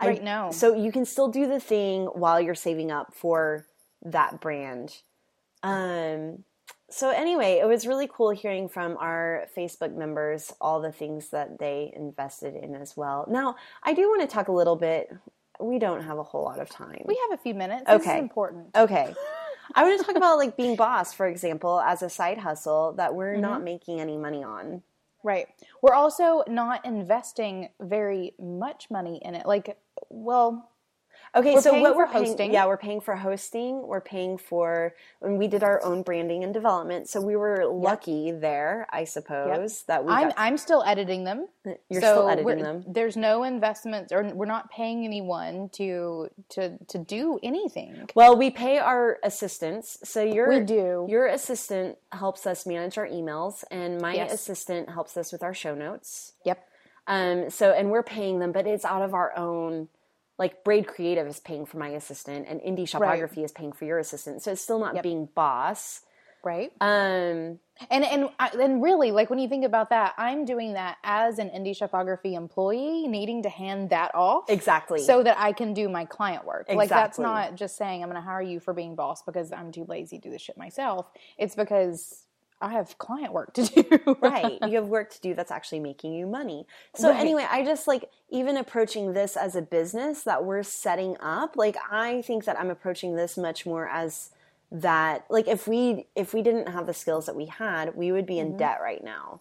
[0.00, 0.50] Right I, now.
[0.50, 3.66] So you can still do the thing while you're saving up for
[4.02, 5.02] that brand.
[5.62, 6.44] Um,
[6.94, 11.58] so anyway, it was really cool hearing from our Facebook members all the things that
[11.58, 13.26] they invested in as well.
[13.28, 15.12] Now, I do want to talk a little bit.
[15.58, 17.02] We don't have a whole lot of time.
[17.04, 17.82] We have a few minutes.
[17.88, 17.98] Okay.
[17.98, 18.68] This is important.
[18.76, 19.12] Okay.
[19.74, 23.12] I want to talk about like being boss, for example, as a side hustle that
[23.12, 23.42] we're mm-hmm.
[23.42, 24.82] not making any money on.
[25.24, 25.48] Right.
[25.82, 29.46] We're also not investing very much money in it.
[29.46, 29.76] Like,
[30.10, 30.70] well,
[31.36, 32.36] Okay, we're so what we're hosting?
[32.36, 33.86] Paying, yeah, we're paying for hosting.
[33.86, 37.08] We're paying for when we did our own branding and development.
[37.08, 38.40] So we were lucky yep.
[38.40, 39.86] there, I suppose, yep.
[39.88, 40.12] that we.
[40.12, 41.48] I'm I'm still editing them.
[41.90, 42.84] You're so still editing them.
[42.86, 48.08] There's no investments, or we're not paying anyone to to to do anything.
[48.14, 49.98] Well, we pay our assistants.
[50.04, 51.06] So your we do.
[51.08, 54.32] Your assistant helps us manage our emails, and my yes.
[54.32, 56.32] assistant helps us with our show notes.
[56.44, 56.64] Yep.
[57.08, 57.50] Um.
[57.50, 59.88] So and we're paying them, but it's out of our own
[60.38, 63.44] like Braid Creative is paying for my assistant and Indie Shopography right.
[63.44, 64.42] is paying for your assistant.
[64.42, 65.02] So it's still not yep.
[65.02, 66.00] being boss.
[66.42, 66.72] Right.
[66.80, 67.58] Um
[67.90, 71.48] and and and really like when you think about that, I'm doing that as an
[71.50, 74.50] Indie Shopography employee needing to hand that off.
[74.50, 75.00] Exactly.
[75.00, 76.66] So that I can do my client work.
[76.68, 76.76] Exactly.
[76.76, 79.72] Like that's not just saying I'm going to hire you for being boss because I'm
[79.72, 81.06] too lazy to do this shit myself.
[81.38, 82.23] It's because
[82.60, 84.16] I have client work to do.
[84.20, 84.58] right.
[84.62, 86.66] You have work to do that's actually making you money.
[86.94, 87.20] So right.
[87.20, 91.76] anyway, I just like even approaching this as a business that we're setting up, like
[91.90, 94.30] I think that I'm approaching this much more as
[94.72, 98.26] that like if we if we didn't have the skills that we had, we would
[98.26, 98.58] be in mm-hmm.
[98.58, 99.40] debt right now.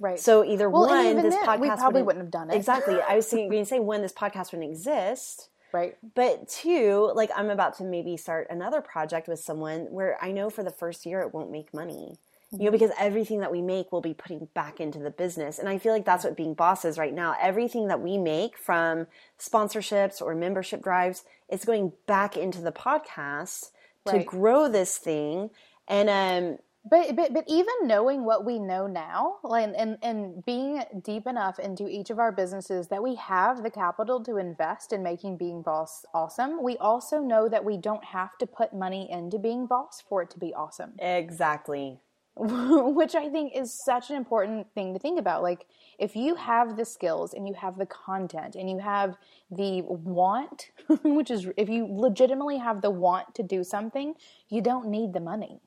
[0.00, 0.18] Right.
[0.18, 2.56] So either well, one, this then, podcast we probably wouldn't, wouldn't have done it.
[2.56, 3.00] Exactly.
[3.00, 5.48] I was going to say one, this podcast wouldn't exist.
[5.72, 5.96] Right.
[6.14, 10.50] But two, like I'm about to maybe start another project with someone where I know
[10.50, 12.18] for the first year it won't make money
[12.52, 15.58] you know, because everything that we make will be putting back into the business.
[15.58, 17.34] And I feel like that's what being boss is right now.
[17.40, 19.06] Everything that we make from
[19.38, 23.70] sponsorships or membership drives is going back into the podcast
[24.06, 24.18] right.
[24.18, 25.50] to grow this thing.
[25.88, 30.82] And um but, but but even knowing what we know now, like and and being
[31.02, 35.00] deep enough into each of our businesses that we have the capital to invest in
[35.02, 39.38] making being boss awesome, we also know that we don't have to put money into
[39.38, 40.94] being boss for it to be awesome.
[40.98, 42.00] Exactly.
[42.36, 45.42] which I think is such an important thing to think about.
[45.42, 45.66] Like,
[45.98, 49.16] if you have the skills and you have the content and you have
[49.50, 50.70] the want,
[51.04, 54.14] which is if you legitimately have the want to do something,
[54.48, 55.60] you don't need the money.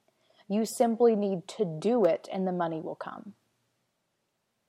[0.48, 3.34] You simply need to do it and the money will come.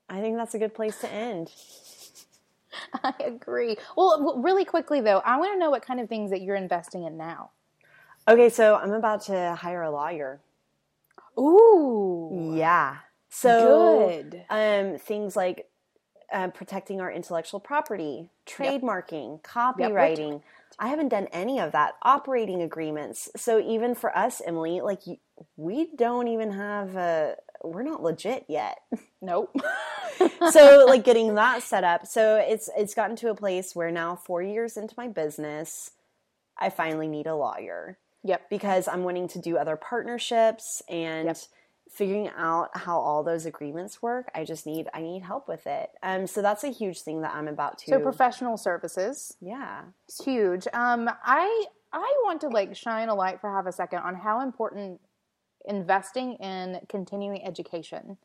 [0.09, 1.51] I think that's a good place to end.
[3.03, 3.77] I agree.
[3.97, 7.05] Well, really quickly though, I want to know what kind of things that you're investing
[7.05, 7.51] in now.
[8.29, 10.41] Okay, so I'm about to hire a lawyer.
[11.39, 12.53] Ooh.
[12.55, 12.99] Yeah.
[13.29, 14.45] So Good.
[14.49, 15.69] um, things like
[16.33, 20.43] uh, protecting our intellectual property, trademarking, copyrighting.
[20.79, 21.95] I haven't done any of that.
[22.03, 23.29] Operating agreements.
[23.37, 25.01] So even for us, Emily, like
[25.57, 27.37] we don't even have a.
[27.63, 28.79] We're not legit yet.
[29.23, 29.55] Nope.
[30.51, 32.07] so like getting that set up.
[32.07, 35.93] So it's it's gotten to a place where now 4 years into my business,
[36.59, 38.49] I finally need a lawyer yep.
[38.51, 41.37] because I'm wanting to do other partnerships and Yep.
[41.91, 44.31] figuring out how all those agreements work.
[44.35, 45.91] I just need I need help with it.
[46.03, 47.91] Um, so that's a huge thing that I'm about to.
[47.91, 49.37] So professional services.
[49.41, 50.67] yeah, It's huge.
[50.73, 54.41] Um, I I want to like shine a light for half a second on how
[54.43, 55.01] important
[55.65, 58.19] investing in continuing education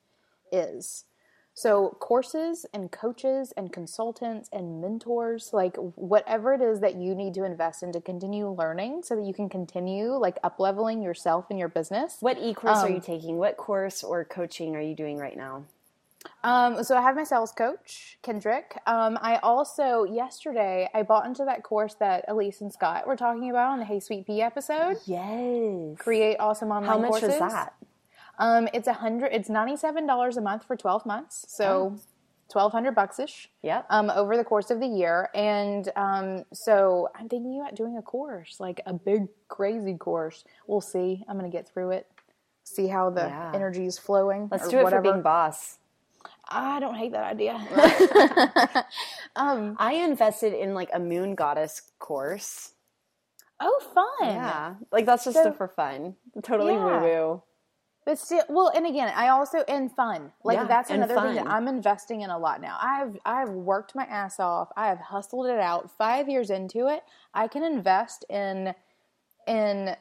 [0.51, 1.05] is.
[1.53, 7.33] So courses and coaches and consultants and mentors, like whatever it is that you need
[7.35, 11.45] to invest in to continue learning, so that you can continue like up leveling yourself
[11.49, 12.17] and your business.
[12.21, 13.37] what e course are Um, you taking?
[13.37, 15.65] What course or coaching are you doing right now?
[16.43, 18.79] Um, so I have my sales coach, Kendrick.
[18.85, 23.49] Um, I also yesterday I bought into that course that Elise and Scott were talking
[23.49, 24.97] about on the Hey Sweet Pea episode.
[25.05, 25.97] Yes.
[25.97, 27.29] Create awesome online How much courses.
[27.29, 27.73] was that?
[28.41, 29.29] Um, it's a hundred.
[29.31, 31.45] It's ninety seven dollars a month for twelve months.
[31.47, 31.95] So
[32.51, 33.49] twelve hundred bucks ish.
[33.61, 37.97] yeah Um, over the course of the year, and um, so I'm thinking about doing
[37.97, 40.43] a course, like a big crazy course.
[40.67, 41.23] We'll see.
[41.29, 42.07] I'm gonna get through it.
[42.63, 43.51] See how the Yeah.
[43.55, 44.49] energy is flowing.
[44.51, 45.03] Let's or do it whatever.
[45.05, 45.77] for being boss.
[46.53, 47.53] I don't hate that idea.
[49.35, 52.73] um, I invested in like a moon goddess course.
[53.59, 54.27] oh, fun.
[54.33, 56.15] Yeah, like that's just So- stuff for fun.
[56.41, 56.99] Totally Yeah.
[57.01, 57.43] woo woo.
[58.11, 60.33] But still, well, and again, I also and fun.
[60.43, 61.47] Like Yeah, that's another thing that.
[61.47, 62.77] I'm investing in a lot now.
[62.81, 64.67] I've I've worked my ass off.
[64.75, 65.89] I have hustled it out.
[65.97, 67.03] Five years into it,
[67.33, 68.75] I can invest in
[69.47, 69.95] in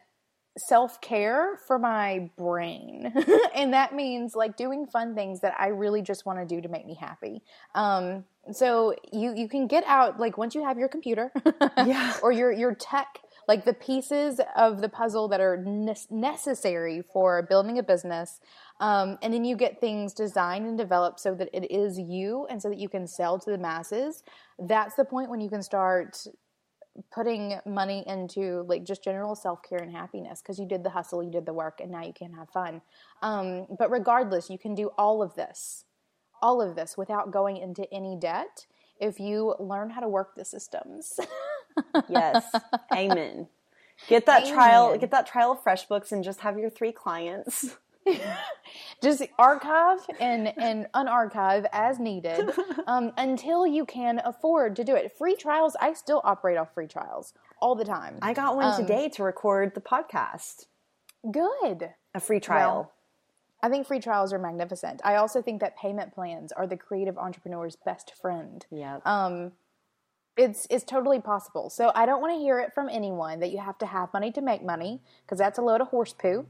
[0.58, 3.12] self care for my brain,
[3.54, 6.68] and that means like doing fun things that I really just want to do to
[6.68, 7.42] make me happy.
[7.76, 11.30] Um, so you you can get out like once you have your computer,
[11.76, 12.16] Yeah.
[12.24, 17.42] or your your tech like the pieces of the puzzle that are ne- necessary for
[17.42, 18.38] building a business
[18.78, 22.62] um, and then you get things designed and developed so that it is you and
[22.62, 24.22] so that you can sell to the masses.
[24.60, 26.16] That's the point when you can start
[27.12, 31.32] putting money into like just general self-care and happiness because you did the hustle you
[31.32, 32.80] did the work and now you can have fun.
[33.20, 35.86] Um, but regardless you can do all of this
[36.40, 38.66] all of this without going into any debt
[39.00, 41.18] if you learn how to work the systems
[42.08, 42.44] Yes.
[42.94, 43.48] Amen.
[44.08, 44.96] Get that trial.
[44.96, 47.76] Get that trial of FreshBooks and just have your three clients.
[49.02, 52.50] just archive and and unarchive as needed
[52.86, 55.16] um, until you can afford to do it.
[55.16, 58.18] Free trials, I still operate off free trials all the time.
[58.22, 60.66] I got one Um, today to record the podcast.
[61.30, 61.90] Good.
[62.14, 62.92] A free trial.
[63.62, 65.02] I think free trials are magnificent.
[65.04, 68.64] I also think that payment plans are the creative entrepreneur's best friend.
[68.70, 69.00] yeah.
[69.04, 69.52] Um,
[70.40, 71.68] it's it's totally possible.
[71.68, 74.32] So I don't want to hear it from anyone that you have to have money
[74.32, 76.46] to make money because that's a load of horse poo.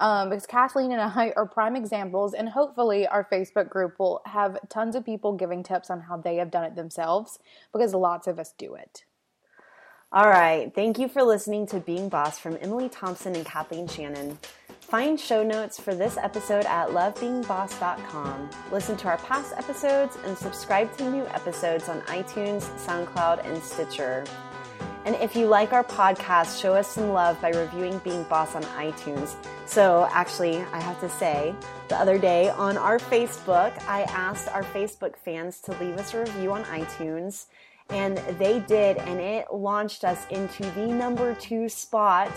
[0.00, 4.56] Um, because Kathleen and I are prime examples, and hopefully our Facebook group will have
[4.70, 7.38] tons of people giving tips on how they have done it themselves
[7.72, 9.04] because lots of us do it.
[10.10, 10.72] All right.
[10.74, 14.38] Thank you for listening to Being Boss from Emily Thompson and Kathleen Shannon.
[14.88, 18.48] Find show notes for this episode at lovebeingboss.com.
[18.72, 24.24] Listen to our past episodes and subscribe to new episodes on iTunes, SoundCloud, and Stitcher.
[25.04, 28.62] And if you like our podcast, show us some love by reviewing Being Boss on
[28.62, 29.34] iTunes.
[29.66, 31.54] So, actually, I have to say,
[31.88, 36.20] the other day on our Facebook, I asked our Facebook fans to leave us a
[36.20, 37.44] review on iTunes,
[37.90, 42.32] and they did, and it launched us into the number two spot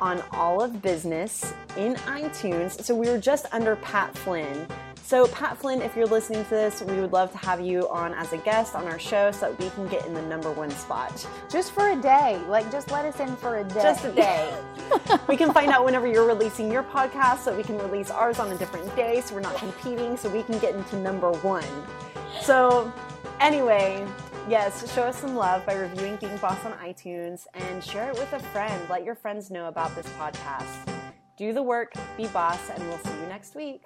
[0.00, 2.82] on all of business in iTunes.
[2.82, 4.66] So, we were just under Pat Flynn.
[5.06, 8.12] So, Pat Flynn, if you're listening to this, we would love to have you on
[8.14, 10.68] as a guest on our show so that we can get in the number one
[10.70, 11.24] spot.
[11.48, 13.82] Just for a day, like just let us in for a day.
[13.82, 14.52] Just a day.
[15.28, 18.50] we can find out whenever you're releasing your podcast so we can release ours on
[18.50, 21.64] a different day so we're not competing so we can get into number one.
[22.42, 22.92] So,
[23.38, 24.04] anyway,
[24.48, 28.32] yes, show us some love by reviewing Being Boss on iTunes and share it with
[28.32, 28.88] a friend.
[28.88, 30.88] Let your friends know about this podcast.
[31.36, 33.82] do the work, be boss, and we'll see you next week.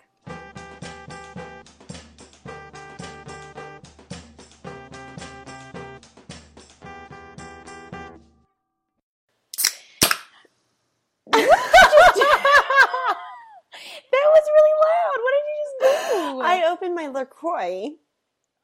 [14.12, 15.18] That was really loud.
[15.22, 15.76] What did you just
[16.12, 16.40] do?
[16.42, 17.90] I opened my LaCroix.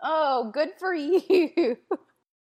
[0.03, 1.77] Oh, good for you.